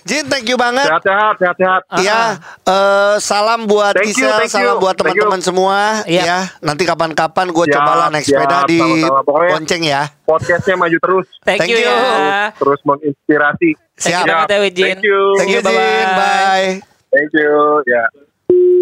Jin, 0.06 0.30
thank 0.30 0.46
you 0.46 0.54
banget. 0.54 0.86
Sehat-sehat, 0.86 1.34
sehat-sehat. 1.42 1.82
Ya, 2.02 2.38
eh, 2.66 3.14
salam 3.18 3.66
buat 3.66 3.98
Thank 3.98 4.14
you, 4.14 4.30
you. 4.30 4.46
salam 4.46 4.78
buat 4.78 4.94
teman-teman 4.94 5.40
semua. 5.42 6.06
Iya. 6.06 6.22
Ya, 6.22 6.38
nanti 6.62 6.86
kapan-kapan 6.86 7.50
gue 7.50 7.66
Siap, 7.66 7.74
cobalah 7.74 8.06
naik 8.14 8.26
siap, 8.26 8.46
sepeda 8.46 8.58
di 8.70 8.78
bonceng 9.26 9.82
ya. 9.82 10.02
Podcastnya 10.22 10.74
maju 10.78 10.98
terus. 11.02 11.26
Thank, 11.42 11.66
Thank 11.66 11.70
you, 11.74 11.82
you. 11.82 11.90
ya. 11.90 12.54
Terus 12.54 12.80
menginspirasi. 12.86 13.70
Thank 13.98 14.12
you 14.12 14.22
Siap. 14.22 14.24
ya. 14.28 14.38
Thank 14.46 15.02
you. 15.02 15.20
Thank 15.40 15.50
you. 15.50 15.60
Jin. 15.62 16.08
Bye. 16.14 16.70
Thank 17.10 17.30
you. 17.34 17.82
Ya. 17.90 18.04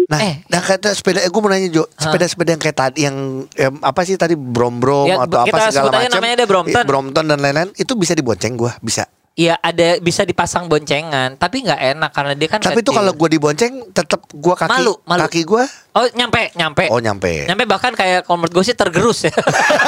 Nah, 0.05 0.21
Eh. 0.21 0.35
nah 0.45 0.61
kata 0.61 0.93
sepeda, 0.93 1.17
eh, 1.17 1.27
gue 1.27 1.41
mau 1.41 1.49
nanya 1.49 1.65
Jo, 1.67 1.89
sepeda-sepeda 1.91 2.53
yang 2.53 2.61
kayak 2.61 2.77
tadi, 2.77 2.99
yang 3.03 3.17
em, 3.51 3.73
apa 3.81 4.01
sih 4.01 4.13
tadi 4.13 4.37
brom-brom 4.37 5.07
Ya, 5.07 5.17
atau 5.17 5.41
kita 5.41 5.49
apa 5.51 5.57
segala 5.65 5.73
sebut 5.81 5.91
aja 5.91 5.97
macam, 5.99 6.15
namanya 6.15 6.33
ada 6.35 6.45
Brompton. 6.45 6.77
i- 6.77 6.85
Brompton 6.85 7.25
dan 7.25 7.39
lain-lain, 7.39 7.69
itu 7.73 7.93
bisa 7.95 8.13
dibonceng 8.13 8.53
gue, 8.53 8.69
bisa. 8.79 9.09
Iya 9.35 9.59
ada 9.59 9.99
bisa 9.99 10.23
dipasang 10.23 10.71
boncengan, 10.71 11.35
tapi 11.35 11.59
nggak 11.59 11.75
enak 11.91 12.07
karena 12.09 12.33
dia 12.33 12.47
kan 12.47 12.63
Tapi 12.63 12.79
itu 12.79 12.95
kalau 12.95 13.11
gue 13.11 13.29
dibonceng, 13.29 13.91
tetap 13.91 14.23
gue 14.25 14.55
kaki, 14.55 14.71
Malu, 14.71 14.95
malu. 15.03 15.27
kaki 15.27 15.43
gue, 15.43 15.63
Oh 15.91 16.07
nyampe, 16.11 16.55
nyampe. 16.55 16.87
oh 16.87 17.03
nyampe. 17.03 17.43
Nyampe 17.43 17.67
bahkan 17.67 17.91
kayak 17.91 18.23
kalau 18.23 18.39
menurut 18.39 18.55
gue 18.55 18.63
sih 18.63 18.75
tergerus 18.75 19.27
ya. 19.27 19.35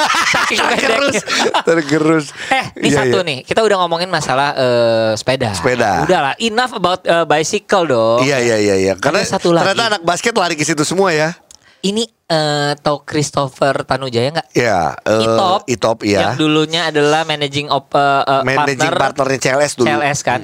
Tergerus, 0.48 1.16
tergerus. 1.64 2.24
Eh, 2.48 2.64
ini 2.78 2.88
Iya, 2.88 2.96
satu 3.04 3.18
iya. 3.20 3.28
nih. 3.28 3.38
Kita 3.40 3.60
udah 3.60 3.76
ngomongin 3.80 4.08
masalah 4.08 4.52
eh, 4.52 5.10
sepeda. 5.16 5.52
Sepeda. 5.52 6.04
Udahlah, 6.04 6.34
enough 6.38 6.72
about 6.72 7.00
eh, 7.04 7.24
bicycle 7.24 7.84
dong. 7.86 8.20
Iya 8.24 8.40
iya 8.40 8.56
iya 8.58 8.74
iya. 8.78 8.92
Karena 8.96 9.24
satu 9.24 9.48
lagi. 9.50 9.64
ternyata 9.64 9.96
anak 9.96 10.02
basket 10.04 10.32
lari 10.32 10.54
ke 10.54 10.64
situ 10.64 10.84
semua 10.84 11.08
ya. 11.08 11.32
Ini 11.78 12.02
eh 12.28 12.72
tau 12.82 13.06
Christopher 13.06 13.86
Tanujaya 13.86 14.28
nggak? 14.34 14.48
Ya, 14.52 14.92
eh, 15.06 15.22
Itop. 15.24 15.60
Itop 15.70 15.98
ya. 16.04 16.32
Yang 16.32 16.44
dulunya 16.44 16.90
adalah 16.90 17.22
managing 17.22 17.70
op, 17.70 17.94
eh, 17.94 18.42
Managing 18.44 18.92
partner 18.92 18.98
partnernya 18.98 19.38
CLS 19.38 19.72
dulu. 19.78 19.86
CLS 19.86 20.20
kan. 20.26 20.40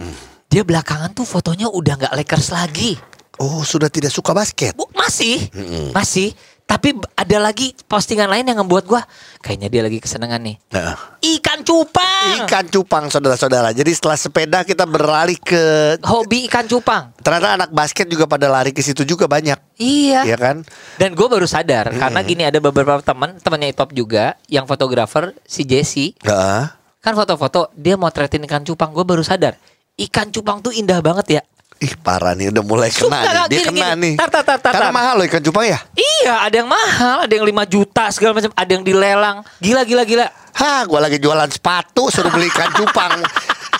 Dia 0.47 0.63
belakangan 0.63 1.11
tuh 1.13 1.27
fotonya 1.27 1.67
udah 1.67 1.95
nggak 1.99 2.15
Lakers 2.15 2.55
lagi. 2.55 2.95
Oh, 3.43 3.67
sudah 3.67 3.91
tidak 3.91 4.15
suka 4.15 4.31
basket. 4.31 4.79
Bu, 4.79 4.87
masih, 4.95 5.51
masih. 5.91 6.31
Tapi 6.65 6.97
ada 7.15 7.39
lagi 7.39 7.77
postingan 7.85 8.27
lain 8.27 8.49
yang 8.49 8.65
ngebuat 8.65 8.85
gua 8.85 9.05
kayaknya 9.39 9.69
dia 9.69 9.83
lagi 9.85 10.01
kesenangan 10.01 10.41
nih. 10.41 10.57
Nah, 10.73 10.97
Ikan 11.21 11.61
cupang. 11.61 12.45
ikan 12.45 12.65
cupang 12.67 13.05
saudara-saudara. 13.09 13.71
Jadi 13.71 13.93
setelah 13.93 14.17
sepeda 14.17 14.65
kita 14.65 14.85
beralih 14.85 15.37
ke 15.37 15.61
Hobi 16.01 16.49
ikan 16.49 16.65
cupang. 16.65 17.13
ternyata 17.21 17.57
anak 17.57 17.71
basket 17.71 18.09
juga 18.09 18.25
pada 18.25 18.49
lari 18.49 18.73
ke 18.73 18.81
situ 18.81 19.05
juga 19.05 19.25
banyak, 19.25 19.57
Iya. 19.77 20.25
ya 20.25 20.37
kan? 20.37 20.65
Dan 20.97 21.13
gue 21.13 21.25
baru 21.25 21.45
sadar 21.45 21.89
karena 21.91 22.21
gini 22.21 22.43
ada 22.43 22.59
beberapa 22.59 22.97
teman, 23.01 23.37
temannya 23.39 23.69
Itop 23.71 23.93
juga 23.93 24.37
yang 24.47 24.65
fotografer 24.65 25.37
si 25.45 25.65
Jesse 25.65 26.17
Heeh. 26.21 26.65
kan 26.99 27.13
foto-foto 27.13 27.69
dia 27.73 27.97
motretin 27.97 28.45
ikan 28.45 28.61
cupang. 28.61 28.89
Gue 28.91 29.05
baru 29.05 29.21
sadar 29.21 29.57
ikan 29.95 30.29
cupang 30.29 30.59
tuh 30.59 30.73
indah 30.73 30.99
banget 30.99 31.39
ya. 31.39 31.43
Ih 31.77 31.95
parah 31.99 32.33
nih 32.33 32.49
udah 32.49 32.63
mulai 32.63 32.89
kena 32.89 33.03
Sumpah, 33.03 33.21
nih. 33.21 33.35
Dia 33.51 33.59
gini, 33.61 33.67
kena 33.69 33.89
gini. 33.93 34.01
nih. 34.01 34.15
Tar, 34.17 34.31
tar, 34.31 34.43
tar, 34.47 34.59
tar, 34.59 34.73
Karena 34.73 34.89
tar. 34.89 34.95
mahal 34.95 35.15
loh 35.19 35.27
ikan 35.27 35.43
cupang 35.43 35.67
ya. 35.67 35.79
Iya, 35.93 36.35
ada 36.41 36.55
yang 36.55 36.71
mahal, 36.71 37.17
ada 37.27 37.33
yang 37.33 37.45
5 37.45 37.51
juta 37.67 38.05
segala 38.09 38.33
macam, 38.33 38.51
ada 38.51 38.71
yang 38.71 38.83
dilelang. 38.83 39.37
Gila 39.59 39.83
gila 39.83 40.03
gila. 40.03 40.27
Hah, 40.55 40.87
gua 40.87 41.03
lagi 41.03 41.19
jualan 41.19 41.51
sepatu 41.51 42.09
suruh 42.09 42.31
beli 42.31 42.47
ikan 42.49 42.71
cupang. 42.73 43.21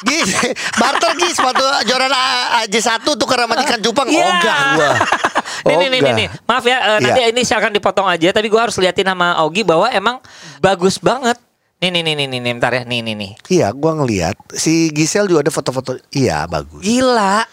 Gis, 0.05 0.27
barter 0.75 1.17
Gis 1.17 1.39
sepatu 1.39 1.63
jualan 1.87 2.13
AJ1 2.61 3.07
tuh 3.07 3.25
karena 3.25 3.47
sama 3.47 3.63
ikan 3.63 3.81
cupang. 3.81 4.09
Iya. 4.11 4.27
Ogah 4.27 4.59
gua. 4.75 4.91
nih, 5.71 5.77
nih, 5.79 5.89
nih, 5.89 6.01
nih, 6.03 6.13
nih. 6.15 6.29
Maaf 6.45 6.65
ya, 6.67 6.79
eh, 6.83 6.99
nanti 7.01 7.21
Iya. 7.25 7.31
ini 7.31 7.41
silakan 7.41 7.73
dipotong 7.73 8.05
aja. 8.05 8.29
Tapi 8.35 8.51
gue 8.51 8.61
harus 8.61 8.75
liatin 8.77 9.07
sama 9.07 9.39
Ogi 9.41 9.63
bahwa 9.63 9.87
emang 9.89 10.19
bagus 10.59 10.99
banget. 10.99 11.39
Nih, 11.79 11.89
nih, 11.89 12.03
nih, 12.03 12.15
nih, 12.17 12.27
nih, 12.27 12.39
nih, 12.39 12.53
bentar 12.53 12.73
ya. 12.75 12.83
Nih, 12.85 13.01
nih, 13.01 13.15
nih. 13.15 13.31
Iya, 13.49 13.69
gua 13.73 13.97
ngelihat 13.97 14.35
si 14.53 14.91
Gisel 14.91 15.25
juga 15.25 15.41
ada 15.41 15.53
foto-foto. 15.53 15.97
Iya, 16.11 16.45
bagus. 16.45 16.83
Gila. 16.83 17.45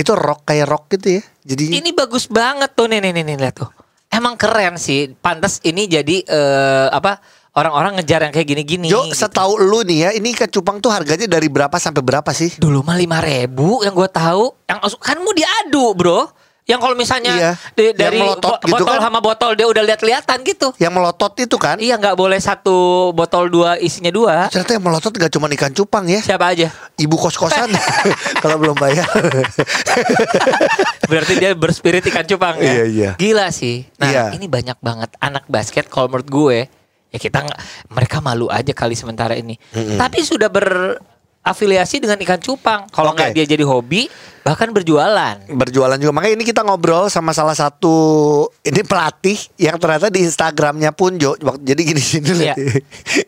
Itu 0.00 0.16
rock 0.16 0.48
kayak 0.48 0.66
rock 0.66 0.88
gitu 0.96 1.20
ya. 1.20 1.22
Jadi 1.44 1.76
Ini 1.76 1.92
bagus 1.92 2.24
banget 2.24 2.72
tuh. 2.72 2.88
Nih, 2.88 3.04
nih, 3.04 3.12
nih, 3.12 3.24
nih, 3.28 3.36
lihat 3.36 3.60
tuh. 3.60 3.68
Emang 4.08 4.40
keren 4.40 4.80
sih. 4.80 5.12
Pantas 5.20 5.60
ini 5.60 5.84
jadi 5.84 6.24
eh, 6.24 6.88
apa? 6.88 7.20
Orang-orang 7.50 7.98
ngejar 7.98 8.24
yang 8.24 8.32
kayak 8.32 8.48
gini-gini. 8.48 8.86
Jo, 8.88 9.04
gitu. 9.10 9.26
setahu 9.26 9.58
lu 9.58 9.82
nih 9.82 10.06
ya, 10.06 10.10
ini 10.14 10.30
ikan 10.38 10.46
cupang 10.46 10.78
tuh 10.78 10.94
harganya 10.94 11.26
dari 11.26 11.50
berapa 11.50 11.74
sampai 11.82 11.98
berapa 11.98 12.30
sih? 12.30 12.56
Dulu 12.62 12.86
mah 12.86 12.94
lima 12.94 13.18
ribu 13.18 13.82
yang 13.82 13.92
gue 13.92 14.06
tahu. 14.06 14.54
Yang 14.70 14.96
kan 15.02 15.18
mau 15.18 15.34
diadu 15.34 15.86
bro. 15.98 16.20
Yang 16.70 16.80
kalau 16.80 16.94
misalnya 16.94 17.32
Iya. 17.32 17.52
di- 17.72 17.82
Yang 17.88 17.98
dari 17.98 18.18
melotot 18.18 18.52
bo- 18.52 18.60
gitu 18.62 18.74
botol 18.78 18.94
kan? 18.94 19.02
sama 19.02 19.18
botol 19.18 19.50
dia 19.52 19.66
udah 19.66 19.82
lihat-lihatan 19.84 20.38
gitu. 20.42 20.68
Yang 20.76 20.92
melotot 20.94 21.32
itu 21.36 21.56
kan? 21.56 21.76
Iya 21.76 21.94
nggak 21.96 22.14
boleh 22.14 22.38
satu 22.38 22.76
botol 23.10 23.48
dua 23.48 23.74
isinya 23.76 24.08
dua. 24.08 24.46
Ternyata 24.46 24.72
yang 24.72 24.84
melotot 24.84 25.10
gak 25.12 25.28
cuma 25.28 25.50
ikan 25.50 25.72
cupang 25.72 26.06
ya. 26.06 26.20
Siapa 26.20 26.46
aja? 26.48 26.70
Ibu 26.94 27.16
kos-kosan 27.18 27.66
kalau 28.42 28.56
belum 28.56 28.76
bayar. 28.76 29.10
Berarti 31.02 31.32
dia 31.36 31.50
berspirit 31.52 32.06
ikan 32.06 32.24
cupang 32.24 32.56
ya. 32.56 32.72
Iya, 32.72 32.84
iya. 32.86 33.10
Gila 33.16 33.50
sih. 33.50 33.86
Nah 33.96 34.08
Iya. 34.08 34.24
ini 34.32 34.46
banyak 34.46 34.78
banget 34.78 35.10
anak 35.18 35.44
basket 35.46 35.86
kalau 35.86 36.06
menurut 36.06 36.28
gue 36.28 36.58
Ya 37.10 37.18
kita 37.18 37.42
nggak, 37.42 37.60
mereka 37.90 38.22
malu 38.22 38.46
aja 38.46 38.70
kali 38.70 38.94
sementara 38.94 39.34
ini. 39.34 39.58
Tapi 39.74 40.22
sudah 40.22 40.46
berafiliasi 41.42 42.04
dengan 42.04 42.20
ikan 42.20 42.36
cupang. 42.38 42.84
Kalau 42.92 43.10
Oke. 43.10 43.16
nggak 43.18 43.30
dia 43.32 43.44
jadi 43.48 43.64
hobi, 43.64 44.06
bahkan 44.40 44.68
berjualan. 44.68 45.40
berjualan 45.50 45.96
juga 45.96 46.12
makanya 46.12 46.34
ini 46.34 46.44
kita 46.44 46.60
ngobrol 46.60 47.08
sama 47.08 47.32
salah 47.32 47.52
satu 47.52 47.92
ini 48.62 48.80
pelatih 48.82 49.36
yang 49.56 49.76
ternyata 49.76 50.08
di 50.08 50.20
Instagramnya 50.20 50.92
Punjo 50.92 51.36
Waktu- 51.36 51.64
jadi 51.66 51.80
gini 51.82 52.00
sini 52.10 52.28
Iya. 52.40 52.54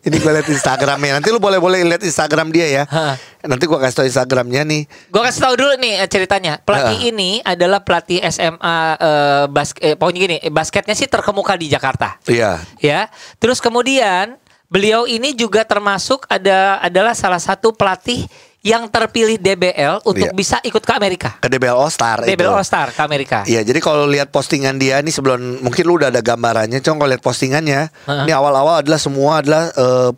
ini 0.03 0.17
gue 0.19 0.33
lihat 0.33 0.49
Instagramnya 0.49 1.13
nanti 1.15 1.29
lu 1.29 1.37
boleh 1.37 1.61
boleh 1.61 1.85
lihat 1.85 2.01
Instagram 2.01 2.49
dia 2.49 2.65
ya 2.73 2.85
Ha. 2.87 3.13
nanti 3.45 3.65
gue 3.67 3.77
kasih 3.77 3.93
tau 3.95 4.07
Instagramnya 4.07 4.65
nih 4.65 4.83
Gue 5.09 5.23
kasih 5.23 5.41
tahu 5.43 5.55
dulu 5.55 5.73
nih 5.77 5.95
eh, 5.99 6.09
ceritanya. 6.09 6.53
Pelatih 6.59 6.97
Heeh. 6.99 7.13
ini 7.13 7.31
adalah 7.43 7.81
pelatih 7.81 8.25
SMA 8.25 8.79
eh, 8.95 9.45
basket. 9.49 9.81
Eh, 9.83 9.95
pokoknya 9.95 10.21
gini, 10.23 10.37
basketnya 10.49 10.95
sih 10.95 11.07
terkemuka 11.07 11.53
di 11.55 11.69
Jakarta. 11.69 12.17
iya 12.25 12.57
ya. 12.79 13.11
Terus 13.37 13.59
kemudian 13.59 14.41
beliau 14.73 15.05
ini 15.05 15.37
juga 15.37 15.61
termasuk 15.63 16.25
ada 16.27 16.81
adalah 16.81 17.13
salah 17.13 17.37
satu 17.37 17.77
pelatih 17.77 18.25
yang 18.63 18.87
terpilih 18.87 19.37
DBL 19.37 20.07
untuk 20.07 20.23
Iya. 20.23 20.33
bisa 20.33 20.57
ikut 20.63 20.81
ke 20.81 20.93
Amerika. 20.95 21.35
ke 21.37 21.51
DBL 21.51 21.75
All 21.75 21.91
Star 21.91 22.23
DBL 22.23 22.47
itu. 22.47 22.55
All 22.55 22.63
Star 22.63 22.89
ke 22.89 23.01
Amerika. 23.03 23.43
Iya, 23.43 23.61
jadi 23.61 23.83
kalau 23.83 24.07
lihat 24.07 24.31
postingan 24.31 24.79
dia 24.79 25.03
nih 25.03 25.11
sebelum 25.11 25.61
mungkin 25.61 25.83
lu 25.83 25.99
udah 25.99 26.09
ada 26.09 26.23
gambarannya, 26.23 26.79
cuma 26.79 26.95
kalau 26.97 27.11
lihat 27.11 27.21
postingannya, 27.21 27.91
Heeh. 27.91 28.23
ini 28.23 28.33
awal-awal 28.33 28.81
adalah 28.81 28.97
semua 28.97 29.43
adalah 29.43 29.67
eh, 29.69 30.11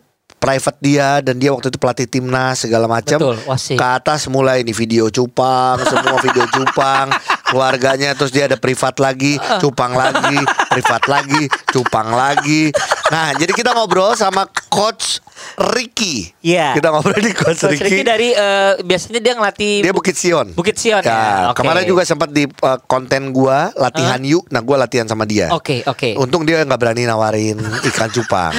private 0.45 0.77
dia 0.77 1.09
dan 1.25 1.41
dia 1.41 1.49
waktu 1.49 1.73
itu 1.73 1.79
pelatih 1.81 2.05
timnas 2.05 2.61
segala 2.61 2.85
macam. 2.85 3.17
Ke 3.57 3.85
atas 3.97 4.29
mulai 4.29 4.61
ini 4.61 4.77
video 4.77 5.09
cupang, 5.09 5.81
semua 5.81 6.21
video 6.21 6.45
cupang, 6.45 7.09
keluarganya 7.49 8.13
terus 8.13 8.29
dia 8.29 8.45
ada 8.45 8.53
privat 8.53 8.93
lagi, 9.01 9.41
cupang 9.57 9.97
lagi, 9.97 10.37
privat 10.69 11.03
lagi, 11.09 11.49
cupang 11.73 12.13
lagi. 12.13 12.69
Nah, 13.09 13.33
jadi 13.33 13.53
kita 13.53 13.73
ngobrol 13.73 14.13
sama 14.13 14.45
coach 14.69 15.25
Ricky. 15.55 16.33
Iya. 16.41 16.73
Kita 16.73 16.89
ngobrol 16.89 17.21
di 17.21 17.31
coach, 17.31 17.63
Coach 17.63 17.77
Ricky 17.77 18.01
Ricky. 18.01 18.05
dari 18.05 18.29
eh, 18.33 18.81
biasanya 18.81 19.19
dia 19.21 19.33
ngelatih 19.37 19.73
Dia 19.85 19.93
Bukit 19.93 20.15
Sion. 20.17 20.47
Bukit 20.57 20.75
Sion 20.75 20.99
ya. 20.99 21.09
Ya, 21.09 21.25
Oke. 21.53 21.61
kemarin 21.63 21.85
juga 21.85 22.03
sempat 22.03 22.33
di 22.33 22.49
uh, 22.49 22.79
konten 22.89 23.29
gua 23.29 23.69
latihan 23.77 24.19
yuk. 24.25 24.49
Nah, 24.49 24.65
gua 24.65 24.81
latihan 24.83 25.05
sama 25.07 25.23
dia. 25.23 25.53
Oke, 25.53 25.85
oke. 25.85 26.17
Untung 26.17 26.43
dia 26.43 26.65
nggak 26.65 26.79
berani 26.79 27.07
nawarin 27.07 27.61
ikan 27.61 28.09
cupang. 28.11 28.53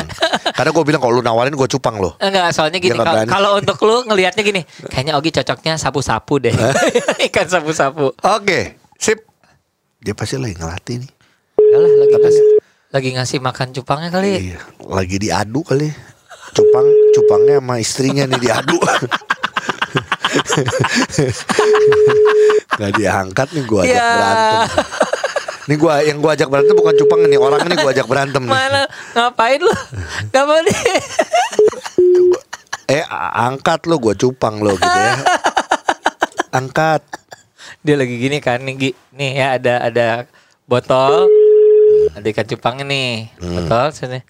Karena 0.56 0.72
gue 0.72 0.82
bilang 0.82 0.98
kalau 0.98 1.12
lu 1.14 1.22
nawarin 1.22 1.52
gue 1.52 1.68
cupang 1.68 2.00
loh. 2.00 2.16
Enggak, 2.16 2.48
soalnya 2.50 2.80
gini, 2.80 2.96
kalau 3.28 3.60
untuk 3.60 3.76
lu 3.84 4.08
ngelihatnya 4.08 4.40
gini, 4.40 4.64
kayaknya 4.88 5.12
Ogi 5.14 5.28
cocoknya 5.30 5.76
sapu-sapu 5.76 6.40
deh. 6.40 6.54
Ikan 7.28 7.44
sapu-sapu. 7.44 8.16
Oke, 8.16 8.80
sip. 8.96 9.20
Dia 10.00 10.16
pasti 10.16 10.40
lagi 10.40 10.56
ngelatih 10.56 11.04
nih. 11.04 11.10
Yalah, 11.60 11.90
lagi 11.98 12.14
ngasih, 12.16 12.44
lagi 12.88 13.10
ngasih 13.12 13.38
makan 13.38 13.68
cupangnya 13.72 14.08
kali. 14.08 14.30
Iya, 14.48 14.60
lagi 14.80 15.16
diadu 15.20 15.60
kali. 15.60 15.92
Cupang, 16.56 16.86
cupangnya 17.12 17.60
sama 17.60 17.76
istrinya 17.76 18.24
nih 18.24 18.40
diadu. 18.40 18.80
Gak 22.76 22.92
diangkat 22.92 23.48
nih 23.52 23.64
gue 23.64 23.80
ajak 23.82 23.92
Ya. 23.92 24.08
berantem. 24.08 24.60
Nih 25.66 25.76
gua 25.76 25.98
yang 25.98 26.22
gua 26.22 26.38
ajak 26.38 26.46
berantem 26.46 26.74
bukan 26.78 26.94
cupang 26.94 27.20
nih 27.26 27.38
orang 27.38 27.60
ini 27.66 27.74
gua 27.76 27.90
ajak 27.90 28.06
berantem 28.06 28.42
nih. 28.46 28.54
Mana 28.54 28.82
ngapain 29.12 29.58
lu? 29.58 29.74
Gak 30.30 30.44
mau 30.46 30.60
nih. 30.62 30.78
Eh 32.86 33.02
angkat 33.34 33.90
lo 33.90 33.98
gua 33.98 34.14
cupang 34.14 34.62
lo 34.62 34.78
gitu 34.78 34.86
ya. 34.86 35.14
Angkat. 36.54 37.02
Dia 37.82 37.94
lagi 37.98 38.14
gini 38.18 38.38
kan 38.38 38.62
nih, 38.62 38.94
nih 39.10 39.30
ya 39.38 39.46
ada 39.58 39.74
ada 39.82 40.06
botol, 40.66 41.30
ada 42.14 42.26
ikan 42.26 42.46
cupangnya 42.46 42.82
nih, 42.82 43.30
Hmm. 43.38 43.62
botol 43.62 43.90
sini. 43.90 44.20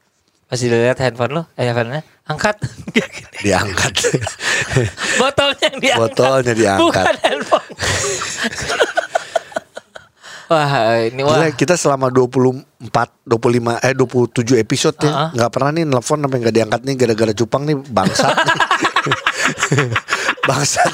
Pas 0.47 0.61
dilihat 0.61 1.01
handphone 1.01 1.41
lu, 1.41 1.43
eh 1.57 1.65
handphonenya, 1.65 2.05
angkat. 2.29 2.61
Diangkat. 3.45 3.93
Botolnya 5.17 5.73
yang 5.73 5.79
diangkat. 5.81 6.01
Botolnya 6.17 6.53
diangkat. 6.53 6.81
Bukan 6.85 7.15
handphone. 7.25 7.69
Wah, 10.47 10.71
ini 11.03 11.21
wah. 11.21 11.43
Gila, 11.43 11.49
kita 11.53 11.75
selama 11.75 12.07
24 12.07 12.87
25 13.27 13.83
eh 13.83 13.93
27 13.93 14.55
episode 14.57 14.95
ya 15.01 15.11
Uh-uh. 15.11 15.29
nggak 15.35 15.51
pernah 15.51 15.71
nih 15.73 15.85
nelfon 15.85 16.23
sampai 16.23 16.39
nggak 16.39 16.55
diangkat 16.55 16.81
nih 16.83 16.95
gara-gara 16.95 17.33
cupang 17.33 17.63
nih 17.65 17.77
bangsat. 17.83 18.31
nih. 18.31 19.91
bangsat. 20.49 20.91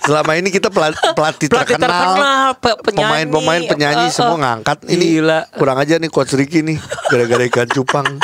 Selama 0.00 0.32
ini 0.34 0.48
kita 0.48 0.70
pelatih, 0.70 1.10
pelatih, 1.12 1.46
Pelatih 1.50 1.74
terkenal, 1.74 1.90
terkenal, 1.90 2.48
pe- 2.56 2.78
penyanyi, 2.80 3.02
pemain-pemain 3.26 3.62
penyanyi 3.66 4.06
uh, 4.06 4.08
uh. 4.08 4.14
semua 4.14 4.36
ngangkat. 4.38 4.78
Ini 4.86 5.04
Gila. 5.12 5.40
kurang 5.52 5.76
aja 5.76 5.94
nih 5.96 6.08
coach 6.08 6.32
Ricky 6.32 6.62
nih 6.62 6.78
gara-gara 7.08 7.42
ikan 7.44 7.68
cupang. 7.68 8.06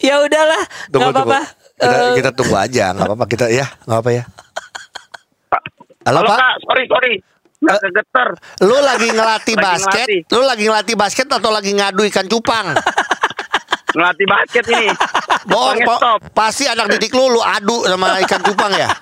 Ya 0.00 0.16
udahlah, 0.16 0.62
Tunggu, 0.88 1.10
nggak 1.10 1.18
apa-apa. 1.18 1.40
tunggu. 1.44 1.76
Kita, 1.76 1.96
Eh, 1.98 2.12
kita 2.16 2.30
tunggu 2.32 2.56
aja, 2.56 2.84
nggak 2.94 3.04
apa-apa 3.04 3.24
kita 3.26 3.44
ya, 3.50 3.66
nggak 3.84 4.00
apa 4.00 4.10
ya. 4.12 4.24
Halo, 6.04 6.20
Halo 6.20 6.30
Pak, 6.30 6.38
kak, 6.38 6.54
sorry 6.62 6.84
sorry, 6.86 7.12
nggak 7.64 7.80
kegeter. 7.82 8.28
lu 8.60 8.76
lagi 8.78 9.08
ngelatih 9.08 9.54
Lagi 9.54 9.64
basket? 9.64 10.06
ngelatih. 10.06 10.20
Lu 10.30 10.42
lagi 10.42 10.64
ngelatih 10.64 10.94
basket 10.94 11.26
atau 11.28 11.48
lagi 11.48 11.72
ngadu 11.72 12.02
ikan 12.04 12.26
cupang? 12.26 12.66
Ngelatih 13.90 14.26
basket 14.26 14.64
ini. 14.68 14.88
Bohong, 15.44 15.78
po- 15.80 15.96
stop. 15.96 16.18
pasti 16.32 16.64
anak 16.64 16.90
didik 16.90 17.10
lu 17.10 17.28
lu 17.28 17.40
adu 17.40 17.84
sama 17.84 18.18
ikan 18.20 18.42
cupang 18.42 18.72
ya. 18.72 18.90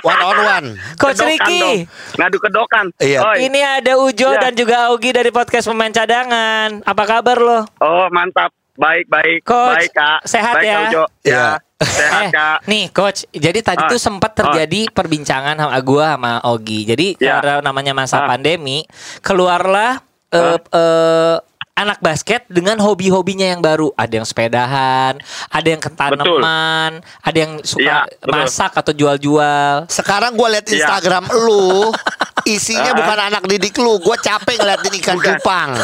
One 0.00 0.22
on 0.22 0.38
one. 0.38 0.68
Coach 0.94 1.18
Kedokan 1.18 1.26
Ricky. 1.28 1.58
dong. 1.58 1.78
Ngadu 2.16 2.36
kedokan. 2.38 2.84
Iya. 2.96 3.18
Oi. 3.24 3.36
Ini 3.44 3.60
ada 3.76 3.98
Ujo 3.98 4.30
Ya. 4.30 4.38
dan 4.40 4.54
juga 4.54 4.86
Augie 4.86 5.10
dari 5.10 5.28
podcast 5.28 5.66
pemain 5.66 5.90
cadangan. 5.90 6.82
Apa 6.82 7.02
kabar 7.04 7.36
lo? 7.36 7.66
Oh 7.76 8.06
mantap, 8.08 8.54
baik 8.78 9.06
baik, 9.06 9.38
Coach, 9.42 9.74
baik 9.74 9.90
kak. 9.90 10.18
sehat 10.22 10.54
baik, 10.54 10.64
ya? 10.64 10.76
Kak 10.76 10.86
Ujo. 10.86 11.04
Iya. 11.20 11.34
Ya, 11.34 11.48
sehat 11.80 12.22
Eh, 12.22 12.30
kak. 12.30 12.58
nih 12.64 12.84
coach, 12.88 13.20
jadi 13.28 13.58
tadi 13.60 13.82
Ah. 13.82 13.88
tuh 13.88 13.98
sempat 13.98 14.32
terjadi 14.32 14.86
perbincangan 14.88 15.54
sama 15.54 15.78
gua 15.80 16.14
sama 16.14 16.32
Ogi. 16.44 16.82
Jadi 16.84 17.18
Ya. 17.18 17.38
karena 17.38 17.58
namanya 17.60 17.92
masa 17.92 18.22
Ah. 18.22 18.26
pandemi, 18.26 18.86
keluarlah 19.20 19.98
eh, 20.28 20.60
eh, 20.60 21.36
anak 21.74 21.98
basket 21.98 22.44
dengan 22.46 22.76
hobi-hobinya 22.76 23.48
yang 23.48 23.58
baru. 23.58 23.88
Ada 23.94 24.12
yang 24.14 24.26
sepedahan, 24.26 25.16
ada 25.48 25.64
yang 25.64 25.78
ketanaman, 25.78 26.90
ada 27.00 27.38
yang 27.38 27.62
suka 27.62 28.04
betul. 28.04 28.28
masak 28.28 28.72
atau 28.74 28.92
jual-jual. 28.92 29.86
Sekarang 29.88 30.34
gua 30.34 30.52
lihat 30.52 30.66
Iya. 30.66 30.84
Instagram 30.84 31.24
lu, 31.32 31.88
isinya 32.44 32.92
Ah. 32.92 32.96
bukan 32.96 33.18
anak 33.24 33.42
didik 33.46 33.74
lu. 33.74 33.96
Gua 33.98 34.14
capek 34.16 34.54
ngeliatin 34.56 34.94
ikan 35.00 35.16
Bukan. 35.16 35.26
cupang. 35.34 35.70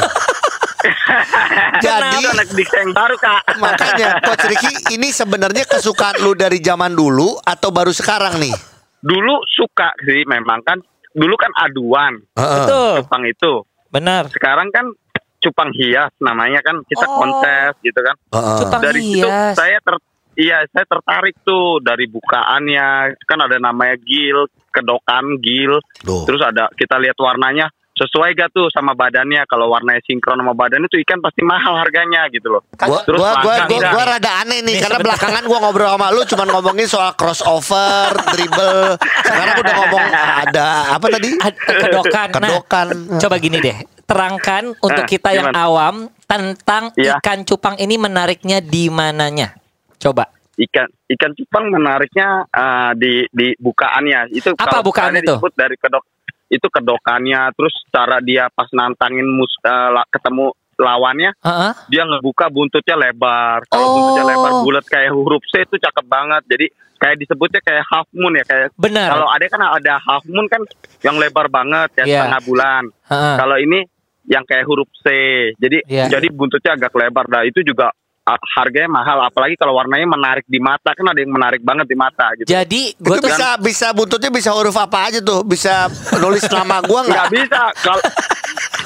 Jadi 1.80 2.18
anak 2.22 2.48
yang 2.50 2.90
baru 2.92 3.16
kak. 3.16 3.42
makanya 3.56 4.08
Coach 4.20 4.44
Ricky 4.46 4.72
ini 4.92 5.08
sebenarnya 5.08 5.64
kesukaan 5.66 6.20
lu 6.20 6.32
dari 6.32 6.58
zaman 6.58 6.92
dulu 6.92 7.36
atau 7.38 7.68
baru 7.68 7.90
sekarang 7.90 8.38
nih? 8.38 8.54
Dulu 9.00 9.34
suka 9.46 9.92
sih 10.00 10.24
memang 10.24 10.60
kan. 10.62 10.78
Dulu 11.10 11.34
kan 11.34 11.52
aduan 11.60 12.18
Heeh. 12.34 12.58
Betul, 12.58 12.92
cupang 13.00 13.24
itu. 13.24 13.52
benar. 13.86 14.26
Sekarang 14.26 14.66
kan 14.68 14.90
cupang 15.38 15.70
hias 15.70 16.10
namanya 16.18 16.58
kan 16.58 16.82
kita 16.82 17.04
Oh. 17.04 17.14
kontes 17.16 17.72
gitu 17.80 18.00
kan. 18.00 18.16
Heeh. 18.32 18.58
Cupang 18.58 18.82
dari 18.82 19.00
situ 19.00 19.22
hias. 19.22 19.54
saya 19.54 19.78
ter 19.78 19.94
iya 20.34 20.58
saya 20.66 20.82
tertarik 20.82 21.38
tuh 21.46 21.78
dari 21.78 22.10
bukaannya 22.10 22.88
kan 23.22 23.38
ada 23.38 23.54
namanya 23.56 23.94
gil 24.02 24.50
kedokan 24.68 25.38
gil 25.38 25.78
Tuh. 26.02 26.26
terus 26.26 26.42
ada 26.42 26.66
kita 26.74 26.98
lihat 26.98 27.14
warnanya 27.14 27.70
sesuai 27.94 28.34
gak 28.34 28.50
tuh 28.50 28.66
sama 28.68 28.90
badannya 28.92 29.46
kalau 29.46 29.70
warnanya 29.70 30.02
sinkron 30.02 30.34
sama 30.34 30.50
badannya 30.50 30.86
tuh 30.86 30.98
ikan 31.00 31.18
pasti 31.18 31.40
mahal 31.40 31.78
harganya 31.78 32.26
gitu 32.28 32.50
loh 32.50 32.62
Gua, 32.74 33.00
Terus 33.00 33.16
gua, 33.16 33.32
gua, 33.38 33.56
gua, 33.64 33.80
gua 33.88 34.04
rada 34.10 34.30
aneh 34.42 34.60
nih 34.60 34.74
Nih, 34.74 34.82
karena 34.82 34.98
sebentar. 34.98 35.06
belakangan 35.14 35.42
gua 35.46 35.58
ngobrol 35.60 35.88
sama 35.88 36.06
lu 36.10 36.22
cuman 36.24 36.46
ngomongin 36.50 36.86
soal 36.86 37.10
crossover, 37.14 38.10
dribble. 38.34 38.98
Sekarang 38.98 39.54
udah 39.56 39.74
ngomong 39.76 40.04
ada 40.42 40.66
apa 40.90 41.06
tadi? 41.08 41.30
Ad- 41.38 41.54
kedokan. 41.56 42.28
Nah, 42.34 42.50
Kedokan. 42.50 42.86
coba 43.16 43.36
gini 43.38 43.58
deh, 43.58 43.76
terangkan 44.04 44.64
untuk 44.76 45.04
Eh, 45.04 45.08
kita 45.08 45.30
yang 45.30 45.48
gimana? 45.48 45.64
awam 45.64 45.94
tentang 46.24 46.90
Iya. 46.94 47.18
ikan 47.18 47.42
cupang 47.42 47.78
ini 47.78 47.94
menariknya 47.94 48.58
di 48.58 48.90
mananya. 48.90 49.54
Coba. 49.96 50.26
ikan 50.54 50.86
ikan 51.08 51.34
cupang 51.34 51.66
menariknya 51.66 52.46
eh, 52.46 52.90
di 52.94 53.12
di 53.28 53.46
bukaannya 53.56 54.30
itu 54.30 54.54
Apa 54.54 54.82
tuh? 55.20 55.34
disebut 55.34 55.52
dari 55.52 55.74
kedok 55.74 56.04
itu 56.46 56.66
kedokannya 56.66 57.52
terus 57.52 57.74
cara 57.88 58.20
dia 58.20 58.48
pas 58.48 58.68
nantangin 58.70 59.24
mus 59.26 59.50
la- 59.64 60.06
ketemu 60.08 60.52
lawannya 60.74 61.30
Heeh. 61.38 61.72
dia 61.86 62.02
ngebuka 62.02 62.50
buntutnya 62.50 62.98
lebar. 62.98 63.62
Kalau 63.66 63.86
Oh. 63.86 63.92
buntutnya 63.94 64.24
lebar 64.26 64.52
bulat 64.60 64.84
kayak 64.84 65.10
huruf 65.10 65.42
C 65.46 65.62
itu 65.62 65.78
cakep 65.78 66.02
banget. 66.04 66.42
Jadi 66.46 66.66
kayak 66.98 67.16
disebutnya 67.16 67.60
kayak 67.60 67.84
half 67.86 68.08
moon 68.10 68.34
ya 68.34 68.42
kayak 68.42 68.74
Benar. 68.74 69.08
kalau 69.08 69.28
ada 69.30 69.44
kan 69.46 69.60
ada 69.62 69.94
half 69.98 70.24
moon 70.26 70.46
kan 70.50 70.62
yang 71.00 71.14
lebar 71.14 71.46
banget 71.46 71.94
kayak 71.94 72.06
Iya. 72.06 72.18
setengah 72.18 72.42
bulan. 72.42 72.82
Heeh. 73.06 73.36
Kalau 73.38 73.56
ini 73.56 73.78
yang 74.24 74.42
kayak 74.42 74.64
huruf 74.64 74.88
C. 74.98 75.06
Jadi 75.54 75.78
Iya. 75.86 76.10
jadi 76.10 76.26
buntutnya 76.28 76.74
agak 76.74 76.90
lebar. 76.92 77.28
Nah, 77.28 77.44
itu 77.44 77.62
juga 77.62 77.94
harganya 78.24 78.88
mahal 78.90 79.20
apalagi 79.20 79.52
kalau 79.54 79.76
warnanya 79.76 80.08
menarik 80.08 80.44
di 80.44 80.56
mata 80.56 80.90
kan 80.90 81.04
ada 81.04 81.20
yang 81.20 81.28
menarik 81.28 81.60
banget 81.60 81.84
di 81.84 81.92
mata 81.92 82.32
gitu. 82.34 82.48
Jadi 82.48 82.96
gue 82.96 83.16
Itu 83.16 83.20
tuh 83.20 83.28
bisa 83.28 83.48
bisa 83.60 83.86
buntutnya 83.92 84.32
bisa 84.32 84.50
huruf 84.50 84.72
apa 84.74 85.12
aja 85.12 85.20
tuh? 85.20 85.44
Bisa 85.44 85.92
nulis 86.16 86.40
nama 86.48 86.80
gua 86.80 87.04
Nggak 87.04 87.12
nggak? 87.12 87.28
bisa 87.30 87.62
kalau 87.78 88.02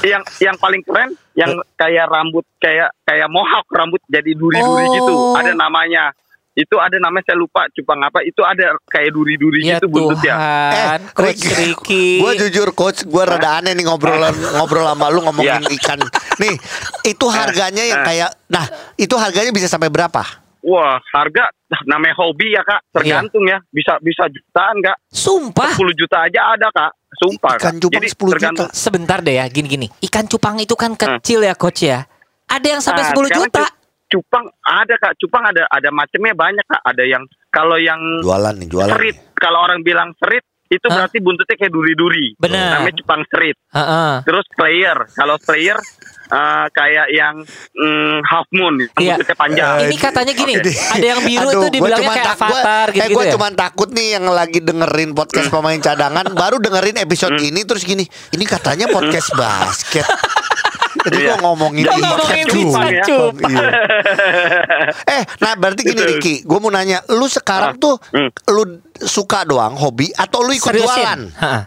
yang 0.01 0.23
yang 0.39 0.57
paling 0.57 0.83
keren 0.83 1.11
yang 1.35 1.51
kayak 1.75 2.07
rambut 2.07 2.43
kayak 2.59 2.91
kayak 3.03 3.29
mohawk 3.29 3.67
rambut 3.71 4.03
jadi 4.07 4.31
duri-duri 4.33 4.85
Oh. 4.85 4.95
gitu. 4.95 5.15
Ada 5.35 5.55
namanya. 5.55 6.11
Itu 6.59 6.75
ada 6.75 6.99
namanya 6.99 7.23
saya 7.23 7.39
lupa 7.39 7.71
cupang 7.71 8.03
apa. 8.03 8.19
Itu 8.21 8.43
ada 8.43 8.75
kayak 8.85 9.15
duri-duri 9.15 9.63
Ya 9.63 9.79
gitu 9.79 9.87
buntutnya. 9.87 10.35
Tuhan, 10.35 11.01
Coach 11.15 11.43
Ricky. 11.55 12.19
Gue 12.19 12.33
jujur 12.37 12.75
coach, 12.75 13.07
gue 13.07 13.23
rada 13.23 13.63
aneh 13.63 13.73
nih 13.73 13.87
ngobrolan 13.87 14.35
ngobrol 14.59 14.83
sama 14.85 15.07
lu 15.07 15.23
ngomongin 15.23 15.63
Iya. 15.63 15.71
ikan. 15.79 15.99
Nih, 16.37 16.59
itu 17.05 17.27
harganya 17.29 17.85
yang 17.85 18.03
eh. 18.03 18.07
kayak, 18.11 18.31
nah 18.49 18.67
itu 18.97 19.15
harganya 19.15 19.55
bisa 19.55 19.71
sampai 19.71 19.87
berapa? 19.87 20.19
Wah, 20.59 20.99
harga 21.09 21.47
namanya 21.87 22.19
hobi 22.19 22.51
ya 22.51 22.61
kak, 22.61 22.83
tergantung 22.91 23.47
ya. 23.47 23.63
Bisa 23.71 23.95
bisa 24.03 24.27
jutaan 24.27 24.83
kak, 24.83 24.99
Sumpah. 25.07 25.71
10 25.73 25.95
juta 25.95 26.27
aja 26.27 26.41
ada 26.53 26.67
kak. 26.69 26.91
Sumpah 27.15 27.55
Ikan 27.55 27.75
kak. 27.79 27.81
cupang 27.81 28.03
10 28.05 28.35
juta. 28.37 28.65
Sebentar 28.75 29.19
deh 29.23 29.39
ya, 29.39 29.47
gini-gini. 29.47 29.87
Ikan 30.03 30.27
cupang 30.27 30.59
itu 30.59 30.75
kan 30.75 30.93
kecil 30.93 31.41
ya, 31.41 31.55
Coach 31.55 31.87
ya. 31.87 32.03
Ada 32.45 32.67
yang 32.69 32.83
sampai 32.83 33.05
Ah, 33.05 33.09
10 33.15 33.29
sekarang 33.29 33.47
juta. 33.47 33.63
cu- 33.63 33.77
Cupang 34.09 34.45
ada 34.63 34.95
kak, 34.97 35.13
cupang 35.17 35.45
ada 35.45 35.69
ada 35.69 35.89
macamnya 35.89 36.33
banyak 36.33 36.65
kak. 36.65 36.81
Ada 36.83 37.05
yang 37.05 37.23
kalau 37.49 37.77
yang 37.77 38.01
Jualan 38.19 38.57
nih, 38.57 38.67
jualan. 38.67 38.91
serit, 38.91 39.17
kalau 39.35 39.59
orang 39.61 39.81
bilang 39.81 40.17
serit 40.17 40.41
itu 40.69 40.85
Hah? 40.85 41.01
berarti 41.01 41.17
buntutnya 41.19 41.57
kayak 41.57 41.71
duri-duri. 41.71 42.37
Benar. 42.37 42.77
Namanya 42.79 42.95
cupang 42.95 43.25
serit. 43.25 43.57
Heeh. 43.71 44.13
Terus 44.23 44.45
player, 44.51 44.99
kalau 45.11 45.37
player 45.39 45.81
eh, 46.29 46.67
kayak 46.71 47.09
yang 47.11 47.41
mm, 47.73 48.21
half 48.23 48.45
moon, 48.51 48.77
Iya. 48.95 49.17
buntutnya 49.17 49.33
panjang. 49.35 49.77
Ini 49.83 49.97
katanya 49.97 50.33
gini, 50.35 50.53
Oke. 50.55 50.73
ada 50.77 51.07
yang 51.07 51.21
biru 51.23 51.41
Aduh, 51.43 51.49
itu 51.49 51.57
gua 51.59 51.73
dibilangnya 51.73 52.05
kayak 52.07 52.21
tak- 52.23 52.37
gua- 52.37 52.49
avatar 52.53 52.87
Eh 52.87 52.93
gitu-gitu 52.93 53.15
gue 53.15 53.25
ya. 53.25 53.33
cuman 53.33 53.53
takut 53.55 53.89
nih 53.91 54.09
yang 54.11 54.25
lagi 54.27 54.59
dengerin 54.61 55.11
podcast 55.13 55.49
pemain 55.55 55.77
cadangan 55.79 56.27
Baru 56.31 56.57
dengerin 56.59 56.97
episode 56.99 57.33
Hmm. 57.35 57.49
ini 57.49 57.61
Terus 57.63 57.83
gini 57.83 58.05
Ini 58.05 58.45
katanya 58.45 58.87
podcast 58.89 59.33
basket 59.41 60.05
Jadi 61.01 61.17
gue 61.17 61.27
Iya. 61.27 61.37
ngomongin 61.39 61.83
Dia 61.83 61.93
ikan 61.93 62.03
ngomongin 62.05 62.47
ikan 62.49 62.87
ya. 62.89 63.05
Iya. 63.45 63.69
Eh, 65.09 65.23
nah 65.39 65.53
berarti 65.55 65.81
gini 65.83 65.97
Gitu. 65.97 66.11
Ricky, 66.11 66.35
gue 66.43 66.59
mau 66.59 66.69
nanya, 66.69 67.03
lu 67.09 67.27
sekarang 67.27 67.75
Ah, 67.75 67.81
tuh 67.81 67.95
hmm. 68.11 68.31
lu 68.49 68.63
suka 68.99 69.43
doang 69.43 69.75
hobi 69.75 70.11
atau 70.13 70.41
lu 70.41 70.51
ikut 70.51 70.69
Seriusin. 70.69 70.89
jualan? 70.89 71.21
Heeh. 71.35 71.63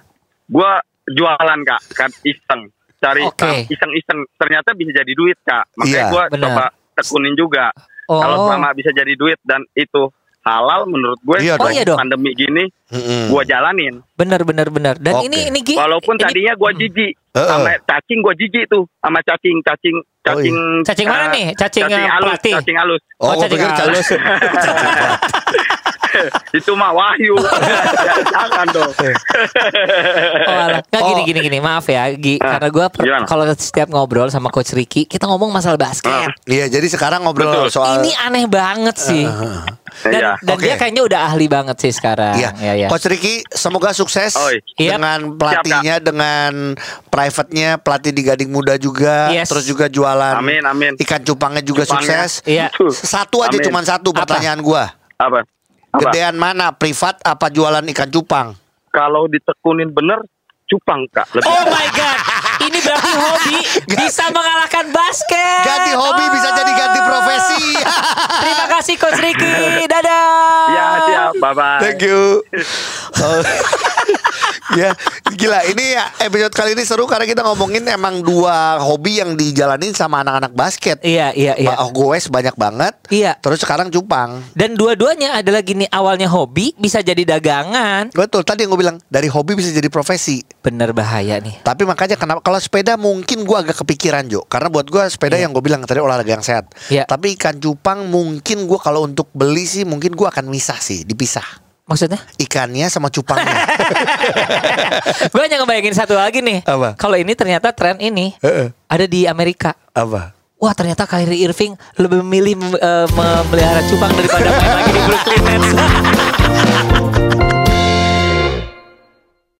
Gua 0.47 0.71
jualan 1.07 1.59
kak, 1.63 1.81
kan 1.93 2.11
iseng, 2.21 2.61
cari 2.97 3.23
Oke. 3.23 3.65
iseng-iseng. 3.67 4.19
Ternyata 4.35 4.73
bisa 4.73 4.91
jadi 4.93 5.11
duit 5.11 5.39
kak. 5.41 5.63
Makanya 5.75 6.03
gua 6.09 6.23
benar. 6.27 6.41
coba 6.45 6.65
tekunin 6.93 7.35
juga. 7.35 7.71
Oh. 8.05 8.19
Kalau 8.19 8.35
selama 8.45 8.75
bisa 8.75 8.91
jadi 8.91 9.15
duit 9.15 9.39
dan 9.41 9.63
itu 9.71 10.11
halal 10.41 10.85
menurut 10.85 11.19
gue. 11.21 11.37
Iya 11.39 11.55
Oh, 11.55 11.65
dong. 11.65 11.73
iya 11.73 11.83
dong. 11.83 11.97
Pandemi 11.97 12.33
gini, 12.33 12.63
Mm-mm. 12.89 13.29
gua 13.29 13.41
jalanin. 13.43 14.01
Benar 14.13 14.41
benar 14.41 14.67
benar. 14.67 14.95
Dan 14.97 15.13
Oke. 15.15 15.29
ini 15.29 15.47
ini 15.47 15.59
Gi, 15.61 15.75
Walaupun 15.75 16.15
ini- 16.15 16.23
tadinya 16.23 16.53
gua 16.55 16.71
jijik 16.71 17.11
Heeh. 17.31 17.47
sama 17.47 17.71
cacing 17.79 18.19
gua 18.19 18.33
jijik 18.33 18.63
tuh 18.67 18.83
sama 18.97 19.19
cacing 19.21 19.57
cacing 19.61 19.95
cacing 20.21 20.55
Cacing 20.83 21.07
mana 21.07 21.25
eh, 21.25 21.29
nih? 21.31 21.45
Cacing, 21.55 21.85
eh, 21.87 22.05
halus 22.05 22.29
pelatih? 22.35 22.53
cacing 22.57 22.77
halus 22.77 23.01
Oh, 23.17 23.25
Oh, 23.27 23.33
cacing 23.35 23.49
pikir 23.55 23.69
halus. 23.71 24.07
itu 26.57 26.71
mah 26.73 26.91
wahyu 26.91 27.35
jangan 28.27 28.67
dong 28.69 28.91
Oh, 28.91 30.55
alah. 30.57 30.81
Nggak, 30.83 31.01
gini 31.01 31.21
Oh. 31.21 31.25
gini 31.25 31.39
gini, 31.41 31.57
maaf 31.59 31.85
ya 31.85 32.11
Gi, 32.11 32.35
Ah, 32.37 32.57
karena 32.57 32.67
gue 32.69 32.85
kalau 33.25 33.43
setiap 33.53 33.87
ngobrol 33.87 34.27
sama 34.27 34.49
Coach 34.49 34.73
Ricky, 34.73 35.05
kita 35.05 35.25
ngomong 35.25 35.49
masalah 35.49 35.77
basket. 35.77 36.11
Ah. 36.11 36.29
Iya, 36.43 36.67
jadi 36.67 36.87
sekarang 36.87 37.23
ngobrol 37.23 37.51
Betul. 37.65 37.69
soal 37.71 38.01
Ini 38.01 38.11
aneh 38.21 38.45
banget 38.45 38.95
sih. 38.97 39.25
Dan, 40.01 40.11
Iya. 40.13 40.31
dan 40.39 40.55
Oke. 40.55 40.63
dia 40.63 40.75
kayaknya 40.75 41.03
udah 41.03 41.19
ahli 41.25 41.45
banget 41.47 41.77
sih 41.77 41.91
sekarang. 41.91 42.33
Iya, 42.33 42.49
Ya, 42.57 42.73
ya. 42.77 42.87
Coach 42.87 43.05
Ricky 43.05 43.43
semoga 43.47 43.91
sukses 43.91 44.33
Oi. 44.37 44.59
Yap. 44.77 44.97
dengan 44.97 45.19
pelatihnya, 45.35 45.95
dengan 45.99 46.51
private-nya, 47.07 47.75
pelatih 47.77 48.11
di 48.11 48.21
Gading 48.23 48.49
Muda 48.49 48.75
juga, 48.75 49.29
Yes. 49.29 49.47
terus 49.47 49.65
juga 49.65 49.87
jualan 49.87 50.35
Amin, 50.35 50.63
amin. 50.63 50.93
ikan 50.97 51.21
cupangnya 51.21 51.61
juga 51.61 51.83
Cupangnya. 51.83 52.27
sukses. 52.27 52.41
Iya. 52.45 52.71
Satu 52.89 53.41
aja 53.41 53.51
Amin. 53.53 53.63
cuman 53.63 53.83
satu 53.83 54.09
Apa? 54.09 54.23
pertanyaan 54.25 54.59
gua. 54.59 54.95
apa 55.13 55.45
apa 55.91 55.99
Gedean 56.07 56.35
mana, 56.35 56.71
privat 56.71 57.19
apa 57.21 57.47
jualan 57.47 57.83
ikan 57.85 58.09
cupang? 58.09 58.47
kalau 58.87 59.23
ditekunin 59.25 59.87
bener 59.87 60.19
cupang 60.65 61.03
kak 61.07 61.27
lebih 61.31 61.47
Oh 61.47 61.63
my 61.65 61.87
god, 61.91 62.19
ini 62.61 62.75
berarti 62.77 63.11
hobi 63.13 63.55
bisa 63.99 64.27
mengalahkan 64.29 64.87
basket. 64.87 65.63
Ganti 65.63 65.91
hobi 65.91 66.25
bisa 66.29 66.49
jadi 66.53 66.71
ganti 66.71 66.99
Oh. 67.01 67.07
profesi. 67.09 67.63
Terima 68.37 68.65
kasih 68.69 68.95
Coach 68.95 69.19
Ricky. 69.19 69.51
Dadah. 69.91 70.63
ya 70.69 70.87
siap 71.01 71.31
bye 71.37 71.51
bye 71.51 71.79
Thank 71.81 72.01
you. 72.01 72.39
Oh. 73.19 73.43
ya, 74.79 74.95
gila. 75.35 75.67
Ini 75.67 75.85
ya, 75.99 76.05
episode 76.23 76.53
kali 76.55 76.71
ini 76.73 76.83
seru 76.87 77.03
karena 77.03 77.27
kita 77.27 77.43
ngomongin 77.43 77.83
emang 77.87 78.23
dua 78.23 78.79
hobi 78.79 79.19
yang 79.19 79.35
dijalanin 79.35 79.91
sama 79.91 80.23
anak-anak 80.23 80.53
basket. 80.55 80.97
Iya, 81.03 81.35
iya, 81.35 81.53
iya. 81.59 81.75
Mbak 81.75 81.91
Goes 81.91 82.25
banyak 82.31 82.55
banget. 82.55 82.93
Iya. 83.11 83.35
Terus 83.39 83.59
sekarang 83.59 83.91
cupang. 83.91 84.39
Dan 84.55 84.79
dua-duanya 84.79 85.43
adalah 85.43 85.59
gini, 85.59 85.85
awalnya 85.91 86.31
hobi 86.31 86.71
bisa 86.79 87.03
jadi 87.03 87.23
dagangan. 87.27 88.15
Betul, 88.15 88.47
tadi 88.47 88.63
yang 88.63 88.71
gue 88.71 88.79
bilang 88.79 88.97
dari 89.11 89.27
hobi 89.27 89.59
bisa 89.59 89.69
jadi 89.75 89.91
profesi. 89.91 90.39
Bener 90.61 90.95
bahaya 90.95 91.41
nih. 91.41 91.65
Tapi 91.65 91.83
makanya 91.83 92.15
kenapa 92.15 92.39
kalau 92.39 92.61
sepeda 92.61 92.95
mungkin 92.95 93.43
gua 93.43 93.65
agak 93.65 93.81
kepikiran 93.81 94.29
Jo, 94.29 94.45
karena 94.45 94.69
buat 94.69 94.87
gua 94.87 95.09
sepeda 95.09 95.35
Iya. 95.35 95.49
yang 95.49 95.51
gue 95.57 95.63
bilang 95.65 95.81
tadi 95.83 95.99
olahraga 95.99 96.31
yang 96.31 96.45
sehat. 96.45 96.69
Iya. 96.87 97.09
Tapi 97.09 97.33
ikan 97.35 97.57
cupang 97.57 98.05
mungkin 98.07 98.69
gua 98.69 98.77
kalau 98.77 99.03
untuk 99.03 99.27
beli 99.33 99.65
sih 99.65 99.83
mungkin 99.83 100.13
gua 100.13 100.29
akan 100.29 100.47
misah 100.47 100.77
sih, 100.77 101.01
dipisah. 101.01 101.70
Maksudnya? 101.91 102.23
Ikannya 102.39 102.87
sama 102.87 103.11
cupangnya. 103.11 103.51
Gue 105.35 105.41
hanya 105.43 105.59
ngebayangin 105.59 105.91
satu 105.91 106.15
lagi 106.15 106.39
nih. 106.39 106.63
Apa? 106.63 106.95
Kalau 106.95 107.19
ini 107.19 107.35
ternyata 107.35 107.75
tren 107.75 107.99
ini 107.99 108.31
Heeh. 108.39 108.71
ada 108.87 109.05
di 109.11 109.27
Amerika. 109.27 109.75
Apa? 109.91 110.31
Wah 110.55 110.71
ternyata 110.71 111.03
Kyrie 111.03 111.43
Irving 111.43 111.75
lebih 111.99 112.23
memilih 112.23 112.55
eh, 112.79 113.07
memelihara 113.11 113.83
cupang 113.91 114.15
daripada 114.15 114.55
main 114.55 114.71
lagi 114.79 114.91
di 114.95 115.01
Brooklyn 115.03 115.41
Nets. 115.43 115.69